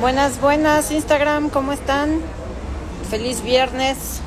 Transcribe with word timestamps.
Buenas, 0.00 0.40
buenas 0.40 0.90
Instagram, 0.90 1.50
¿cómo 1.50 1.72
están? 1.72 2.22
Feliz 3.10 3.42
viernes 3.42 4.22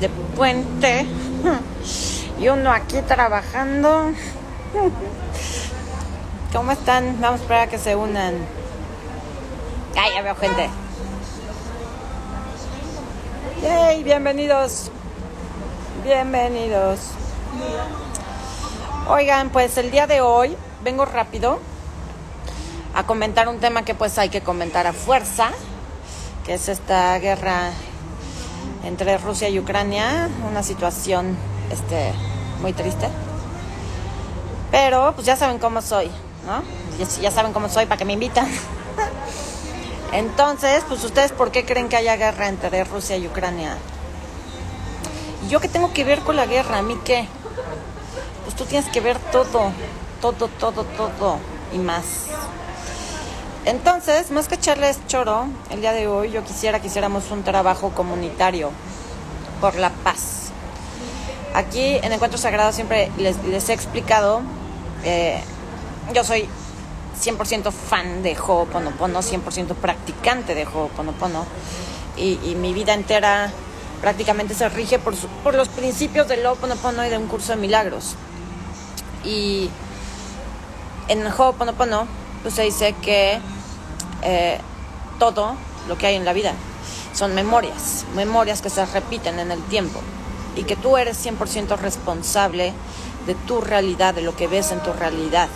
de 0.00 0.08
puente. 0.08 1.06
Y 2.40 2.48
uno 2.48 2.72
aquí 2.72 3.00
trabajando. 3.02 4.12
¿Cómo 6.52 6.72
están? 6.72 7.20
Vamos 7.20 7.40
a 7.40 7.42
esperar 7.42 7.68
a 7.68 7.70
que 7.70 7.78
se 7.78 7.94
unan. 7.94 8.34
Ay, 9.94 10.14
ya 10.14 10.22
veo 10.22 10.34
gente. 10.34 10.70
Yay, 13.62 14.02
bienvenidos. 14.02 14.90
Bienvenidos. 16.02 16.98
Oigan, 19.06 19.50
pues 19.50 19.76
el 19.76 19.90
día 19.90 20.06
de 20.06 20.22
hoy 20.22 20.56
vengo 20.82 21.04
rápido 21.04 21.60
a 22.94 23.04
comentar 23.04 23.48
un 23.48 23.58
tema 23.58 23.84
que 23.84 23.94
pues 23.94 24.18
hay 24.18 24.28
que 24.28 24.40
comentar 24.40 24.86
a 24.86 24.92
fuerza, 24.92 25.50
que 26.46 26.54
es 26.54 26.68
esta 26.68 27.18
guerra 27.18 27.70
entre 28.84 29.18
Rusia 29.18 29.48
y 29.48 29.58
Ucrania, 29.58 30.28
una 30.48 30.62
situación 30.62 31.36
este 31.70 32.12
muy 32.60 32.72
triste. 32.72 33.08
Pero 34.70 35.12
pues 35.14 35.26
ya 35.26 35.36
saben 35.36 35.58
cómo 35.58 35.82
soy, 35.82 36.10
¿no? 36.46 36.62
Ya, 36.98 37.22
ya 37.22 37.30
saben 37.30 37.52
cómo 37.52 37.68
soy 37.68 37.86
para 37.86 37.98
que 37.98 38.04
me 38.04 38.12
invitan. 38.12 38.48
Entonces, 40.12 40.84
pues 40.86 41.02
ustedes 41.02 41.32
por 41.32 41.50
qué 41.50 41.64
creen 41.64 41.88
que 41.88 41.96
haya 41.96 42.16
guerra 42.16 42.48
entre 42.48 42.84
Rusia 42.84 43.16
y 43.16 43.26
Ucrania? 43.26 43.76
¿Y 45.44 45.48
yo 45.48 45.60
qué 45.60 45.68
tengo 45.68 45.92
que 45.92 46.04
ver 46.04 46.20
con 46.20 46.36
la 46.36 46.46
guerra? 46.46 46.78
¿A 46.78 46.82
mí 46.82 46.96
qué? 47.04 47.26
Pues 48.44 48.54
tú 48.54 48.64
tienes 48.64 48.88
que 48.90 49.00
ver 49.00 49.18
todo, 49.32 49.72
todo, 50.20 50.48
todo, 50.48 50.84
todo 50.84 51.38
y 51.72 51.78
más. 51.78 52.28
Entonces, 53.66 54.30
más 54.30 54.46
que 54.46 54.56
echarles 54.56 54.98
choro, 55.06 55.46
el 55.70 55.80
día 55.80 55.92
de 55.92 56.06
hoy 56.06 56.30
yo 56.30 56.44
quisiera 56.44 56.80
que 56.80 56.88
hiciéramos 56.88 57.30
un 57.30 57.44
trabajo 57.44 57.90
comunitario 57.90 58.70
por 59.58 59.76
la 59.76 59.88
paz. 59.88 60.50
Aquí 61.54 61.96
en 62.02 62.12
Encuentro 62.12 62.38
Sagrado 62.38 62.72
siempre 62.72 63.10
les, 63.16 63.68
he 63.70 63.72
explicado, 63.72 64.42
eh, 65.02 65.40
yo 66.12 66.24
soy 66.24 66.46
100% 67.18 67.72
fan 67.72 68.22
de 68.22 68.36
Ho'oponopono, 68.36 69.20
100% 69.20 69.74
practicante 69.74 70.54
de 70.54 70.66
Ho'oponopono 70.66 71.46
y, 72.18 72.38
y 72.44 72.56
mi 72.56 72.74
vida 72.74 72.92
entera 72.92 73.50
prácticamente 74.02 74.52
se 74.52 74.68
rige 74.68 74.98
por 74.98 75.54
los 75.54 75.68
principios 75.68 76.28
del 76.28 76.44
Ho'oponopono 76.44 77.06
y 77.06 77.08
de 77.08 77.16
un 77.16 77.28
curso 77.28 77.52
de 77.52 77.58
milagros. 77.58 78.16
Y 79.24 79.70
en 81.08 81.26
Ho'oponopono 81.26 82.23
pues 82.44 82.54
se 82.54 82.62
dice 82.62 82.94
que 83.02 83.40
eh, 84.22 84.60
todo 85.18 85.56
lo 85.88 85.98
que 85.98 86.06
hay 86.06 86.14
en 86.14 86.26
la 86.26 86.34
vida 86.34 86.52
son 87.14 87.34
memorias, 87.34 88.04
memorias 88.14 88.60
que 88.60 88.68
se 88.68 88.84
repiten 88.84 89.40
en 89.40 89.50
el 89.50 89.62
tiempo 89.64 90.00
y 90.54 90.64
que 90.64 90.76
tú 90.76 90.98
eres 90.98 91.24
100% 91.24 91.78
responsable 91.78 92.74
de 93.26 93.34
tu 93.34 93.62
realidad, 93.62 94.14
de 94.14 94.20
lo 94.20 94.36
que 94.36 94.46
ves 94.46 94.72
en 94.72 94.82
tu 94.82 94.92
realidad. 94.92 95.48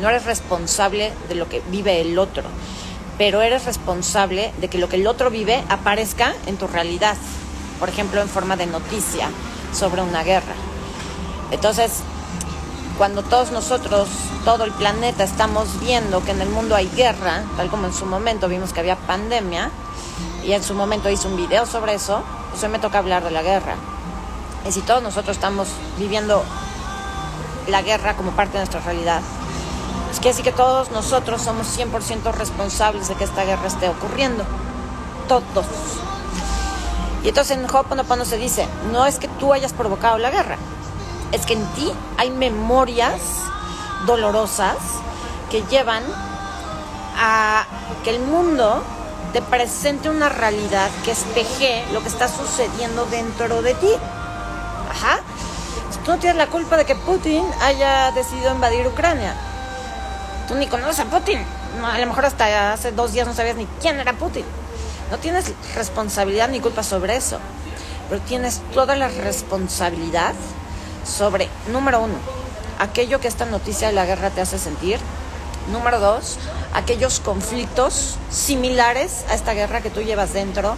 No 0.00 0.08
eres 0.08 0.24
responsable 0.24 1.12
de 1.28 1.34
lo 1.34 1.46
que 1.48 1.62
vive 1.70 2.00
el 2.00 2.18
otro, 2.18 2.44
pero 3.18 3.42
eres 3.42 3.66
responsable 3.66 4.52
de 4.60 4.68
que 4.68 4.78
lo 4.78 4.88
que 4.88 4.96
el 4.96 5.06
otro 5.06 5.30
vive 5.30 5.62
aparezca 5.68 6.34
en 6.46 6.56
tu 6.56 6.66
realidad, 6.68 7.16
por 7.78 7.90
ejemplo, 7.90 8.22
en 8.22 8.28
forma 8.28 8.56
de 8.56 8.66
noticia 8.66 9.28
sobre 9.74 10.00
una 10.00 10.22
guerra. 10.22 10.54
Entonces, 11.50 12.02
cuando 12.98 13.22
todos 13.22 13.52
nosotros, 13.52 14.08
todo 14.44 14.64
el 14.64 14.72
planeta, 14.72 15.22
estamos 15.22 15.78
viendo 15.78 16.22
que 16.24 16.32
en 16.32 16.42
el 16.42 16.48
mundo 16.48 16.74
hay 16.74 16.90
guerra, 16.96 17.44
tal 17.56 17.70
como 17.70 17.86
en 17.86 17.94
su 17.94 18.04
momento 18.04 18.48
vimos 18.48 18.72
que 18.72 18.80
había 18.80 18.96
pandemia, 18.96 19.70
y 20.44 20.52
en 20.52 20.64
su 20.64 20.74
momento 20.74 21.08
hice 21.08 21.28
un 21.28 21.36
video 21.36 21.64
sobre 21.64 21.94
eso, 21.94 22.22
pues 22.50 22.62
hoy 22.64 22.70
me 22.70 22.80
toca 22.80 22.98
hablar 22.98 23.22
de 23.22 23.30
la 23.30 23.42
guerra. 23.42 23.76
Y 24.68 24.72
si 24.72 24.80
todos 24.80 25.00
nosotros 25.00 25.36
estamos 25.36 25.68
viviendo 25.96 26.42
la 27.68 27.82
guerra 27.82 28.16
como 28.16 28.32
parte 28.32 28.54
de 28.54 28.58
nuestra 28.58 28.80
realidad, 28.80 29.20
es 30.10 30.18
que 30.18 30.30
así 30.30 30.42
que 30.42 30.52
todos 30.52 30.90
nosotros 30.90 31.40
somos 31.40 31.78
100% 31.78 32.32
responsables 32.32 33.08
de 33.08 33.14
que 33.14 33.24
esta 33.24 33.44
guerra 33.44 33.68
esté 33.68 33.88
ocurriendo. 33.88 34.44
Todos. 35.28 35.66
Y 37.22 37.28
entonces 37.28 37.56
en 37.56 37.64
Ho'oponopono 37.64 38.24
se 38.24 38.38
dice, 38.38 38.66
no 38.90 39.06
es 39.06 39.18
que 39.18 39.28
tú 39.28 39.52
hayas 39.52 39.72
provocado 39.72 40.18
la 40.18 40.30
guerra, 40.30 40.56
es 41.32 41.46
que 41.46 41.54
en 41.54 41.64
ti 41.74 41.92
hay 42.16 42.30
memorias 42.30 43.20
dolorosas 44.06 44.76
que 45.50 45.62
llevan 45.62 46.02
a 47.16 47.66
que 48.04 48.10
el 48.10 48.20
mundo 48.20 48.82
te 49.32 49.42
presente 49.42 50.08
una 50.08 50.28
realidad 50.28 50.90
que 51.04 51.10
espeje 51.10 51.84
lo 51.92 52.00
que 52.02 52.08
está 52.08 52.28
sucediendo 52.28 53.06
dentro 53.06 53.62
de 53.62 53.74
ti. 53.74 53.90
Ajá. 54.90 55.20
Tú 56.04 56.12
no 56.12 56.18
tienes 56.18 56.38
la 56.38 56.46
culpa 56.46 56.76
de 56.78 56.86
que 56.86 56.94
Putin 56.94 57.44
haya 57.60 58.12
decidido 58.12 58.54
invadir 58.54 58.86
Ucrania. 58.86 59.34
Tú 60.46 60.54
ni 60.54 60.66
conoces 60.66 61.00
a 61.00 61.04
Putin. 61.04 61.44
A 61.84 61.98
lo 61.98 62.06
mejor 62.06 62.24
hasta 62.24 62.72
hace 62.72 62.92
dos 62.92 63.12
días 63.12 63.26
no 63.26 63.34
sabías 63.34 63.56
ni 63.56 63.66
quién 63.82 64.00
era 64.00 64.14
Putin. 64.14 64.44
No 65.10 65.18
tienes 65.18 65.52
responsabilidad 65.74 66.48
ni 66.48 66.60
culpa 66.60 66.82
sobre 66.82 67.16
eso. 67.16 67.38
Pero 68.08 68.22
tienes 68.22 68.62
toda 68.72 68.96
la 68.96 69.08
responsabilidad 69.08 70.32
sobre, 71.08 71.48
número 71.72 72.00
uno, 72.02 72.14
aquello 72.78 73.20
que 73.20 73.28
esta 73.28 73.44
noticia 73.46 73.88
de 73.88 73.94
la 73.94 74.06
guerra 74.06 74.30
te 74.30 74.40
hace 74.40 74.58
sentir. 74.58 74.98
Número 75.72 76.00
dos, 76.00 76.38
aquellos 76.72 77.20
conflictos 77.20 78.16
similares 78.30 79.24
a 79.28 79.34
esta 79.34 79.52
guerra 79.52 79.80
que 79.80 79.90
tú 79.90 80.00
llevas 80.00 80.32
dentro. 80.32 80.76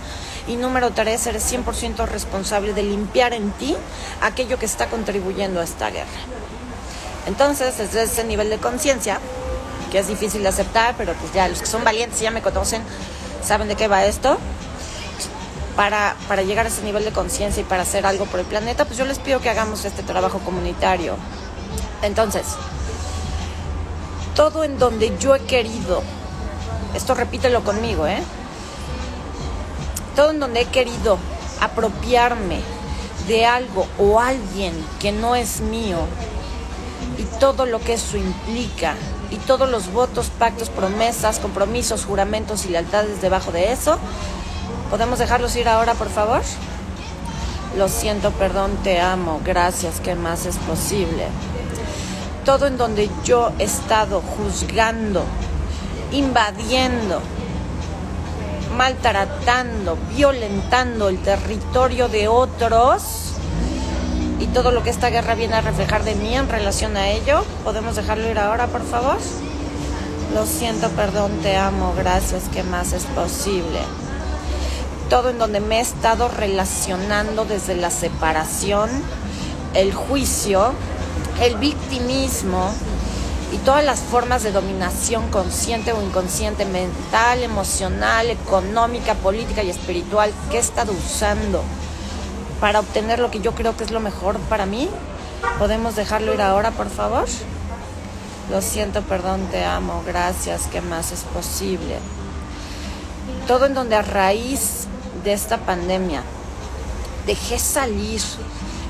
Y 0.48 0.56
número 0.56 0.90
tres, 0.90 1.26
eres 1.26 1.52
100% 1.52 2.06
responsable 2.06 2.72
de 2.72 2.82
limpiar 2.82 3.32
en 3.34 3.52
ti 3.52 3.76
aquello 4.20 4.58
que 4.58 4.66
está 4.66 4.86
contribuyendo 4.86 5.60
a 5.60 5.64
esta 5.64 5.90
guerra. 5.90 6.08
Entonces, 7.26 7.76
desde 7.78 8.04
ese 8.04 8.24
nivel 8.24 8.50
de 8.50 8.58
conciencia, 8.58 9.20
que 9.90 9.98
es 9.98 10.08
difícil 10.08 10.42
de 10.42 10.48
aceptar, 10.48 10.94
pero 10.96 11.12
pues 11.14 11.32
ya 11.32 11.46
los 11.48 11.60
que 11.60 11.66
son 11.66 11.84
valientes 11.84 12.20
ya 12.20 12.30
me 12.30 12.42
conocen, 12.42 12.82
saben 13.44 13.68
de 13.68 13.76
qué 13.76 13.88
va 13.88 14.04
esto. 14.04 14.38
Para, 15.80 16.14
para 16.28 16.42
llegar 16.42 16.66
a 16.66 16.68
ese 16.68 16.82
nivel 16.82 17.06
de 17.06 17.10
conciencia 17.10 17.62
y 17.62 17.64
para 17.64 17.84
hacer 17.84 18.04
algo 18.04 18.26
por 18.26 18.38
el 18.38 18.44
planeta, 18.44 18.84
pues 18.84 18.98
yo 18.98 19.06
les 19.06 19.18
pido 19.18 19.40
que 19.40 19.48
hagamos 19.48 19.86
este 19.86 20.02
trabajo 20.02 20.38
comunitario. 20.40 21.16
Entonces, 22.02 22.44
todo 24.34 24.62
en 24.62 24.78
donde 24.78 25.16
yo 25.18 25.34
he 25.34 25.40
querido, 25.40 26.02
esto 26.94 27.14
repítelo 27.14 27.64
conmigo, 27.64 28.06
¿eh? 28.06 28.22
Todo 30.14 30.32
en 30.32 30.40
donde 30.40 30.60
he 30.60 30.66
querido 30.66 31.16
apropiarme 31.62 32.60
de 33.26 33.46
algo 33.46 33.86
o 33.98 34.20
alguien 34.20 34.74
que 34.98 35.12
no 35.12 35.34
es 35.34 35.62
mío 35.62 36.00
y 37.16 37.22
todo 37.38 37.64
lo 37.64 37.80
que 37.80 37.94
eso 37.94 38.18
implica 38.18 38.96
y 39.30 39.36
todos 39.36 39.70
los 39.70 39.90
votos, 39.90 40.30
pactos, 40.38 40.68
promesas, 40.68 41.38
compromisos, 41.38 42.04
juramentos 42.04 42.66
y 42.66 42.68
lealtades 42.68 43.22
debajo 43.22 43.50
de 43.50 43.72
eso, 43.72 43.98
¿podemos 44.90 45.18
dejarlos 45.18 45.56
ir 45.56 45.68
ahora, 45.68 45.94
por 45.94 46.10
favor? 46.10 46.42
Lo 47.78 47.88
siento, 47.88 48.32
perdón, 48.32 48.72
te 48.82 49.00
amo, 49.00 49.40
gracias, 49.44 50.00
¿qué 50.00 50.14
más 50.14 50.44
es 50.44 50.56
posible? 50.56 51.26
todo 52.44 52.66
en 52.66 52.76
donde 52.76 53.10
yo 53.24 53.52
he 53.58 53.64
estado 53.64 54.22
juzgando, 54.22 55.24
invadiendo, 56.12 57.20
maltratando, 58.76 59.96
violentando 60.16 61.08
el 61.08 61.18
territorio 61.18 62.08
de 62.08 62.28
otros 62.28 63.34
y 64.38 64.46
todo 64.46 64.70
lo 64.70 64.82
que 64.82 64.90
esta 64.90 65.10
guerra 65.10 65.34
viene 65.34 65.54
a 65.54 65.60
reflejar 65.60 66.02
de 66.02 66.14
mí 66.14 66.34
en 66.34 66.48
relación 66.48 66.96
a 66.96 67.10
ello. 67.10 67.44
¿Podemos 67.62 67.96
dejarlo 67.96 68.28
ir 68.28 68.38
ahora, 68.38 68.66
por 68.66 68.84
favor? 68.84 69.18
Lo 70.34 70.46
siento, 70.46 70.88
perdón, 70.90 71.30
te 71.42 71.56
amo, 71.56 71.92
gracias, 71.96 72.44
¿qué 72.52 72.62
más 72.62 72.92
es 72.92 73.04
posible? 73.04 73.80
Todo 75.10 75.30
en 75.30 75.38
donde 75.38 75.58
me 75.58 75.78
he 75.78 75.80
estado 75.80 76.28
relacionando 76.28 77.44
desde 77.44 77.74
la 77.74 77.90
separación, 77.90 78.88
el 79.74 79.92
juicio, 79.92 80.72
el 81.40 81.56
victimismo 81.56 82.72
y 83.52 83.56
todas 83.58 83.84
las 83.84 83.98
formas 83.98 84.44
de 84.44 84.52
dominación 84.52 85.28
consciente 85.30 85.92
o 85.92 86.00
inconsciente, 86.00 86.64
mental, 86.64 87.42
emocional, 87.42 88.30
económica, 88.30 89.14
política 89.14 89.64
y 89.64 89.70
espiritual 89.70 90.32
que 90.48 90.58
he 90.58 90.60
estado 90.60 90.92
usando 90.92 91.60
para 92.60 92.78
obtener 92.78 93.18
lo 93.18 93.32
que 93.32 93.40
yo 93.40 93.52
creo 93.52 93.76
que 93.76 93.82
es 93.82 93.90
lo 93.90 93.98
mejor 93.98 94.38
para 94.48 94.64
mí. 94.64 94.88
¿Podemos 95.58 95.96
dejarlo 95.96 96.32
ir 96.32 96.40
ahora, 96.40 96.70
por 96.70 96.88
favor? 96.88 97.26
Lo 98.48 98.62
siento, 98.62 99.02
perdón, 99.02 99.40
te 99.50 99.64
amo, 99.64 100.04
gracias, 100.06 100.68
¿qué 100.70 100.80
más 100.80 101.10
es 101.10 101.22
posible? 101.24 101.98
Todo 103.48 103.66
en 103.66 103.74
donde 103.74 103.96
a 103.96 104.02
raíz 104.02 104.86
de 105.22 105.32
esta 105.32 105.58
pandemia 105.58 106.22
dejé 107.26 107.58
salir 107.58 108.20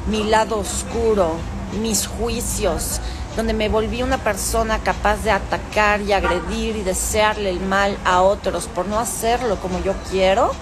mi 0.07 0.25
lado 0.25 0.59
oscuro, 0.59 1.35
mis 1.81 2.07
juicios, 2.07 3.01
donde 3.37 3.53
me 3.53 3.69
volví 3.69 4.03
una 4.03 4.19
persona 4.19 4.79
capaz 4.79 5.19
de 5.19 5.31
atacar 5.31 6.01
y 6.01 6.13
agredir 6.13 6.77
y 6.77 6.83
desearle 6.83 7.51
el 7.51 7.61
mal 7.61 7.97
a 8.05 8.23
otros 8.23 8.67
por 8.67 8.87
no 8.87 8.99
hacerlo 8.99 9.57
como 9.57 9.79
yo 9.83 9.95
quiero, 10.11 10.53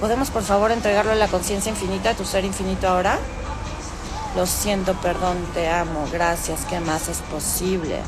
¿podemos 0.00 0.30
por 0.30 0.42
favor 0.42 0.72
entregarlo 0.72 1.12
a 1.12 1.16
la 1.16 1.28
conciencia 1.28 1.70
infinita 1.70 2.10
de 2.10 2.14
tu 2.16 2.24
ser 2.24 2.44
infinito 2.44 2.88
ahora? 2.88 3.18
Lo 4.36 4.46
siento, 4.46 4.94
perdón, 4.94 5.36
te 5.54 5.68
amo, 5.68 6.08
gracias, 6.12 6.64
¿qué 6.68 6.80
más 6.80 7.08
es 7.08 7.18
posible? 7.18 8.00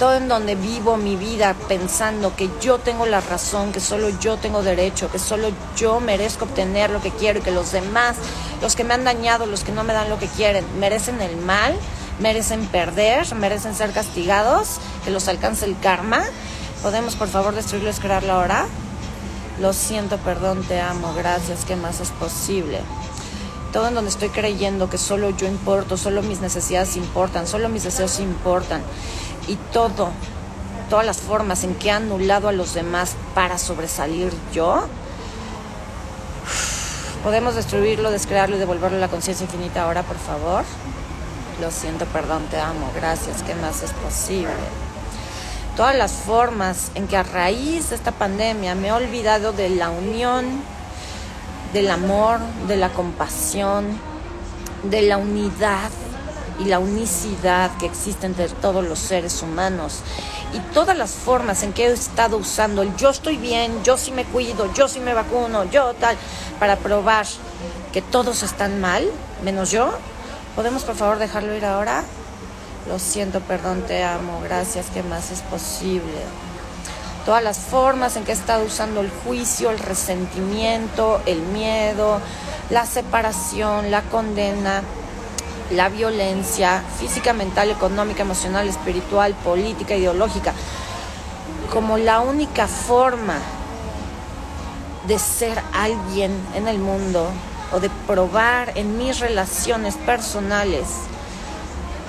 Todo 0.00 0.14
en 0.14 0.28
donde 0.28 0.54
vivo 0.54 0.96
mi 0.96 1.14
vida 1.14 1.54
pensando 1.68 2.34
que 2.34 2.48
yo 2.62 2.78
tengo 2.78 3.04
la 3.04 3.20
razón, 3.20 3.70
que 3.70 3.80
solo 3.80 4.08
yo 4.18 4.38
tengo 4.38 4.62
derecho, 4.62 5.10
que 5.12 5.18
solo 5.18 5.50
yo 5.76 6.00
merezco 6.00 6.46
obtener 6.46 6.88
lo 6.88 7.02
que 7.02 7.10
quiero 7.10 7.40
y 7.40 7.42
que 7.42 7.50
los 7.50 7.70
demás, 7.70 8.16
los 8.62 8.76
que 8.76 8.82
me 8.82 8.94
han 8.94 9.04
dañado, 9.04 9.44
los 9.44 9.62
que 9.62 9.72
no 9.72 9.84
me 9.84 9.92
dan 9.92 10.08
lo 10.08 10.18
que 10.18 10.26
quieren, 10.26 10.64
merecen 10.80 11.20
el 11.20 11.36
mal, 11.36 11.76
merecen 12.18 12.64
perder, 12.68 13.34
merecen 13.34 13.74
ser 13.74 13.92
castigados, 13.92 14.78
que 15.04 15.10
los 15.10 15.28
alcance 15.28 15.66
el 15.66 15.78
karma. 15.78 16.22
¿Podemos 16.82 17.14
por 17.14 17.28
favor 17.28 17.54
destruirlo 17.54 17.92
crearlo 17.92 18.32
ahora? 18.32 18.64
Lo 19.60 19.74
siento, 19.74 20.16
perdón, 20.16 20.64
te 20.66 20.80
amo, 20.80 21.12
gracias, 21.14 21.66
¿qué 21.66 21.76
más 21.76 22.00
es 22.00 22.08
posible? 22.12 22.80
Todo 23.70 23.88
en 23.88 23.94
donde 23.94 24.10
estoy 24.10 24.30
creyendo 24.30 24.88
que 24.88 24.96
solo 24.96 25.28
yo 25.28 25.46
importo, 25.46 25.98
solo 25.98 26.22
mis 26.22 26.40
necesidades 26.40 26.96
importan, 26.96 27.46
solo 27.46 27.68
mis 27.68 27.84
deseos 27.84 28.18
importan 28.18 28.82
y 29.48 29.56
todo, 29.72 30.10
todas 30.88 31.06
las 31.06 31.18
formas 31.18 31.64
en 31.64 31.74
que 31.74 31.88
he 31.88 31.92
anulado 31.92 32.48
a 32.48 32.52
los 32.52 32.74
demás 32.74 33.16
para 33.34 33.58
sobresalir 33.58 34.32
yo, 34.52 34.84
podemos 37.22 37.54
destruirlo, 37.54 38.10
descrearlo 38.10 38.56
y 38.56 38.58
devolverlo 38.58 38.96
a 38.96 39.00
la 39.00 39.08
conciencia 39.08 39.44
infinita 39.44 39.84
ahora, 39.84 40.02
por 40.02 40.18
favor. 40.18 40.64
Lo 41.60 41.70
siento, 41.70 42.06
perdón, 42.06 42.42
te 42.50 42.58
amo, 42.58 42.90
gracias, 42.94 43.42
¿qué 43.42 43.54
más 43.54 43.82
es 43.82 43.92
posible? 43.92 44.50
Todas 45.76 45.94
las 45.94 46.12
formas 46.12 46.90
en 46.94 47.06
que 47.06 47.16
a 47.16 47.22
raíz 47.22 47.90
de 47.90 47.96
esta 47.96 48.12
pandemia 48.12 48.74
me 48.74 48.88
he 48.88 48.92
olvidado 48.92 49.52
de 49.52 49.68
la 49.68 49.90
unión, 49.90 50.46
del 51.72 51.90
amor, 51.90 52.40
de 52.66 52.76
la 52.76 52.88
compasión, 52.90 53.86
de 54.82 55.02
la 55.02 55.18
unidad, 55.18 55.90
y 56.60 56.66
la 56.66 56.78
unicidad 56.78 57.70
que 57.78 57.86
existe 57.86 58.26
entre 58.26 58.48
todos 58.48 58.84
los 58.84 58.98
seres 58.98 59.42
humanos 59.42 60.00
y 60.52 60.58
todas 60.74 60.96
las 60.96 61.10
formas 61.10 61.62
en 61.62 61.72
que 61.72 61.86
he 61.86 61.92
estado 61.92 62.36
usando 62.36 62.82
el 62.82 62.94
yo 62.96 63.10
estoy 63.10 63.36
bien, 63.36 63.82
yo 63.82 63.96
sí 63.96 64.12
me 64.12 64.24
cuido, 64.24 64.72
yo 64.74 64.86
sí 64.86 65.00
me 65.00 65.14
vacuno, 65.14 65.64
yo 65.64 65.94
tal, 65.94 66.16
para 66.58 66.76
probar 66.76 67.26
que 67.92 68.02
todos 68.02 68.42
están 68.42 68.80
mal, 68.80 69.08
menos 69.42 69.70
yo. 69.70 69.92
¿Podemos 70.54 70.82
por 70.82 70.96
favor 70.96 71.18
dejarlo 71.18 71.54
ir 71.56 71.64
ahora? 71.64 72.04
Lo 72.88 72.98
siento, 72.98 73.40
perdón, 73.40 73.82
te 73.86 74.04
amo, 74.04 74.40
gracias, 74.42 74.86
¿qué 74.92 75.02
más 75.02 75.30
es 75.30 75.40
posible? 75.42 76.20
Todas 77.24 77.42
las 77.42 77.58
formas 77.58 78.16
en 78.16 78.24
que 78.24 78.32
he 78.32 78.34
estado 78.34 78.64
usando 78.64 79.00
el 79.00 79.10
juicio, 79.10 79.70
el 79.70 79.78
resentimiento, 79.78 81.20
el 81.26 81.40
miedo, 81.40 82.20
la 82.70 82.86
separación, 82.86 83.90
la 83.90 84.02
condena, 84.02 84.82
la 85.70 85.88
violencia 85.88 86.82
física, 86.98 87.32
mental, 87.32 87.70
económica, 87.70 88.22
emocional, 88.22 88.68
espiritual, 88.68 89.34
política, 89.34 89.94
ideológica, 89.94 90.52
como 91.70 91.96
la 91.96 92.20
única 92.20 92.66
forma 92.66 93.38
de 95.06 95.18
ser 95.18 95.60
alguien 95.72 96.32
en 96.54 96.68
el 96.68 96.78
mundo 96.78 97.30
o 97.72 97.80
de 97.80 97.88
probar 98.06 98.72
en 98.76 98.98
mis 98.98 99.20
relaciones 99.20 99.94
personales 99.96 100.86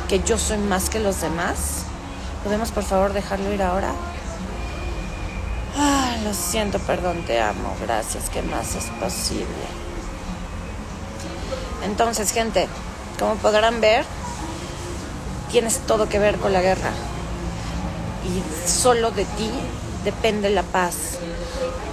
que 0.09 0.21
yo 0.21 0.37
soy 0.37 0.57
más 0.57 0.89
que 0.89 0.99
los 0.99 1.21
demás. 1.21 1.85
¿Podemos 2.43 2.71
por 2.71 2.83
favor 2.83 3.13
dejarlo 3.13 3.53
ir 3.53 3.61
ahora? 3.61 3.91
Ah, 5.77 6.15
lo 6.23 6.33
siento, 6.33 6.79
perdón, 6.79 7.23
te 7.25 7.39
amo, 7.39 7.75
gracias, 7.81 8.29
¿qué 8.29 8.41
más 8.41 8.75
es 8.75 8.85
posible? 8.99 9.45
Entonces, 11.83 12.31
gente, 12.31 12.67
como 13.21 13.35
podrán 13.35 13.81
ver, 13.81 14.03
tienes 15.51 15.77
todo 15.85 16.09
que 16.09 16.17
ver 16.17 16.37
con 16.37 16.53
la 16.53 16.61
guerra. 16.61 16.89
Y 18.25 18.67
solo 18.67 19.11
de 19.11 19.25
ti 19.25 19.51
depende 20.03 20.49
la 20.49 20.63
paz. 20.63 21.19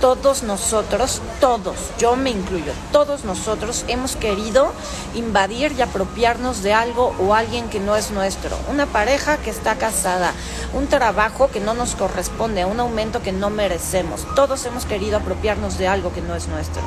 Todos 0.00 0.42
nosotros, 0.42 1.20
todos, 1.38 1.76
yo 1.98 2.16
me 2.16 2.30
incluyo, 2.30 2.72
todos 2.92 3.24
nosotros 3.24 3.84
hemos 3.88 4.16
querido 4.16 4.72
invadir 5.14 5.72
y 5.72 5.82
apropiarnos 5.82 6.62
de 6.62 6.72
algo 6.72 7.14
o 7.18 7.34
alguien 7.34 7.68
que 7.68 7.80
no 7.80 7.94
es 7.94 8.10
nuestro. 8.10 8.56
Una 8.70 8.86
pareja 8.86 9.36
que 9.36 9.50
está 9.50 9.74
casada, 9.74 10.32
un 10.72 10.86
trabajo 10.86 11.50
que 11.50 11.60
no 11.60 11.74
nos 11.74 11.94
corresponde, 11.94 12.64
un 12.64 12.80
aumento 12.80 13.20
que 13.20 13.32
no 13.32 13.50
merecemos. 13.50 14.24
Todos 14.34 14.64
hemos 14.64 14.86
querido 14.86 15.18
apropiarnos 15.18 15.76
de 15.76 15.88
algo 15.88 16.10
que 16.14 16.22
no 16.22 16.34
es 16.34 16.48
nuestro. 16.48 16.80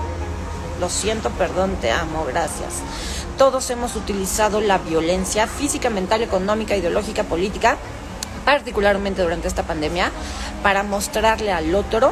Lo 0.80 0.90
siento, 0.90 1.30
perdón, 1.32 1.76
te 1.80 1.92
amo, 1.92 2.26
gracias 2.26 2.82
todos 3.42 3.72
hemos 3.72 3.96
utilizado 3.96 4.62
la 4.62 4.78
violencia 4.78 5.48
física, 5.48 5.90
mental, 5.90 6.22
económica, 6.22 6.76
ideológica, 6.76 7.24
política, 7.24 7.76
particularmente 8.46 9.24
durante 9.24 9.48
esta 9.48 9.64
pandemia, 9.64 10.12
para 10.62 10.84
mostrarle 10.84 11.52
al 11.52 11.74
otro, 11.74 12.12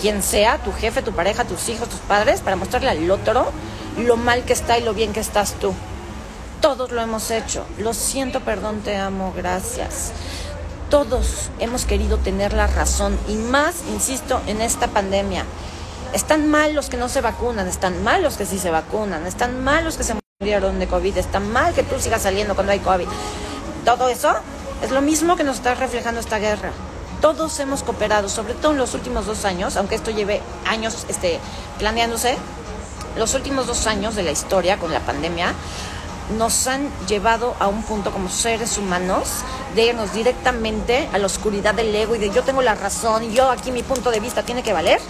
quien 0.00 0.22
sea, 0.22 0.58
tu 0.58 0.70
jefe, 0.70 1.02
tu 1.02 1.10
pareja, 1.10 1.44
tus 1.44 1.68
hijos, 1.70 1.88
tus 1.88 1.98
padres, 1.98 2.40
para 2.40 2.54
mostrarle 2.54 2.88
al 2.88 3.10
otro 3.10 3.50
lo 3.98 4.16
mal 4.16 4.44
que 4.44 4.52
está 4.52 4.78
y 4.78 4.84
lo 4.84 4.94
bien 4.94 5.12
que 5.12 5.18
estás 5.18 5.54
tú. 5.54 5.74
Todos 6.60 6.92
lo 6.92 7.00
hemos 7.00 7.32
hecho. 7.32 7.66
Lo 7.78 7.92
siento, 7.92 8.38
perdón, 8.38 8.82
te 8.82 8.96
amo, 8.96 9.34
gracias. 9.36 10.12
Todos 10.88 11.50
hemos 11.58 11.84
querido 11.84 12.18
tener 12.18 12.52
la 12.52 12.68
razón 12.68 13.18
y 13.26 13.34
más, 13.34 13.82
insisto, 13.92 14.40
en 14.46 14.60
esta 14.60 14.86
pandemia. 14.86 15.44
Están 16.12 16.48
mal 16.48 16.76
los 16.76 16.88
que 16.88 16.96
no 16.96 17.08
se 17.08 17.22
vacunan, 17.22 17.66
están 17.66 18.04
mal 18.04 18.22
los 18.22 18.36
que 18.36 18.46
sí 18.46 18.60
se 18.60 18.70
vacunan, 18.70 19.26
están 19.26 19.64
mal 19.64 19.82
los 19.82 19.96
que 19.96 20.04
se 20.04 20.20
murieron 20.40 20.78
de 20.78 20.86
COVID, 20.86 21.18
está 21.18 21.38
mal 21.38 21.74
que 21.74 21.82
tú 21.82 22.00
sigas 22.00 22.22
saliendo 22.22 22.54
cuando 22.54 22.72
hay 22.72 22.78
COVID. 22.78 23.06
Todo 23.84 24.08
eso 24.08 24.32
es 24.82 24.90
lo 24.90 25.02
mismo 25.02 25.36
que 25.36 25.44
nos 25.44 25.56
está 25.56 25.74
reflejando 25.74 26.18
esta 26.18 26.38
guerra. 26.38 26.70
Todos 27.20 27.60
hemos 27.60 27.82
cooperado, 27.82 28.26
sobre 28.30 28.54
todo 28.54 28.72
en 28.72 28.78
los 28.78 28.94
últimos 28.94 29.26
dos 29.26 29.44
años, 29.44 29.76
aunque 29.76 29.96
esto 29.96 30.10
lleve 30.10 30.40
años 30.66 31.04
este, 31.10 31.38
planeándose, 31.78 32.38
los 33.18 33.34
últimos 33.34 33.66
dos 33.66 33.86
años 33.86 34.14
de 34.14 34.22
la 34.22 34.30
historia 34.30 34.78
con 34.78 34.94
la 34.94 35.00
pandemia 35.00 35.52
nos 36.38 36.66
han 36.68 36.88
llevado 37.06 37.54
a 37.58 37.68
un 37.68 37.82
punto 37.82 38.10
como 38.10 38.30
seres 38.30 38.78
humanos 38.78 39.42
de 39.74 39.88
irnos 39.88 40.14
directamente 40.14 41.06
a 41.12 41.18
la 41.18 41.26
oscuridad 41.26 41.74
del 41.74 41.94
ego 41.94 42.14
y 42.14 42.18
de 42.18 42.30
yo 42.30 42.44
tengo 42.44 42.62
la 42.62 42.74
razón 42.74 43.24
y 43.24 43.34
yo 43.34 43.50
aquí 43.50 43.72
mi 43.72 43.82
punto 43.82 44.10
de 44.10 44.20
vista 44.20 44.42
tiene 44.42 44.62
que 44.62 44.72
valer 44.72 45.02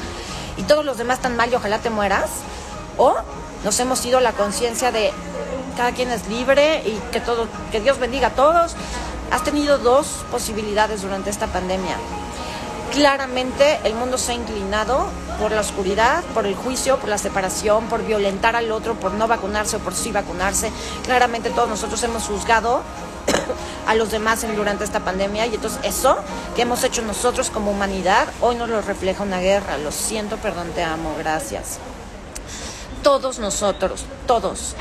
y 0.56 0.64
todos 0.64 0.84
los 0.84 0.98
demás 0.98 1.18
están 1.18 1.36
mal 1.36 1.52
y 1.52 1.54
ojalá 1.54 1.78
te 1.78 1.88
mueras. 1.88 2.30
O 2.96 3.14
nos 3.64 3.78
hemos 3.80 4.04
ido 4.06 4.20
la 4.20 4.32
conciencia 4.32 4.90
de 4.90 5.12
cada 5.76 5.92
quien 5.92 6.10
es 6.10 6.28
libre 6.28 6.82
y 6.86 6.98
que 7.12 7.20
todo, 7.20 7.46
que 7.70 7.80
Dios 7.80 7.98
bendiga 7.98 8.28
a 8.28 8.30
todos. 8.30 8.74
Has 9.30 9.44
tenido 9.44 9.78
dos 9.78 10.24
posibilidades 10.30 11.02
durante 11.02 11.30
esta 11.30 11.46
pandemia. 11.46 11.96
Claramente 12.92 13.78
el 13.84 13.94
mundo 13.94 14.18
se 14.18 14.32
ha 14.32 14.34
inclinado 14.34 15.06
por 15.38 15.52
la 15.52 15.60
oscuridad, 15.60 16.24
por 16.34 16.46
el 16.46 16.56
juicio, 16.56 16.98
por 16.98 17.08
la 17.08 17.18
separación, 17.18 17.86
por 17.86 18.04
violentar 18.04 18.56
al 18.56 18.72
otro, 18.72 18.94
por 18.94 19.12
no 19.12 19.28
vacunarse 19.28 19.76
o 19.76 19.78
por 19.78 19.94
sí 19.94 20.10
vacunarse. 20.10 20.72
Claramente 21.04 21.50
todos 21.50 21.68
nosotros 21.68 22.02
hemos 22.02 22.24
juzgado 22.24 22.82
a 23.86 23.94
los 23.94 24.10
demás 24.10 24.44
durante 24.56 24.84
esta 24.84 25.00
pandemia 25.00 25.46
y 25.46 25.54
entonces 25.54 25.80
eso 25.84 26.16
que 26.56 26.62
hemos 26.62 26.82
hecho 26.82 27.02
nosotros 27.02 27.50
como 27.50 27.70
humanidad 27.70 28.26
hoy 28.40 28.56
nos 28.56 28.68
lo 28.68 28.82
refleja 28.82 29.22
una 29.22 29.38
guerra. 29.38 29.78
Lo 29.78 29.92
siento, 29.92 30.36
perdón, 30.38 30.72
te 30.74 30.82
amo, 30.82 31.14
gracias 31.16 31.78
todos 33.02 33.38
nosotros, 33.38 34.04
todos, 34.26 34.74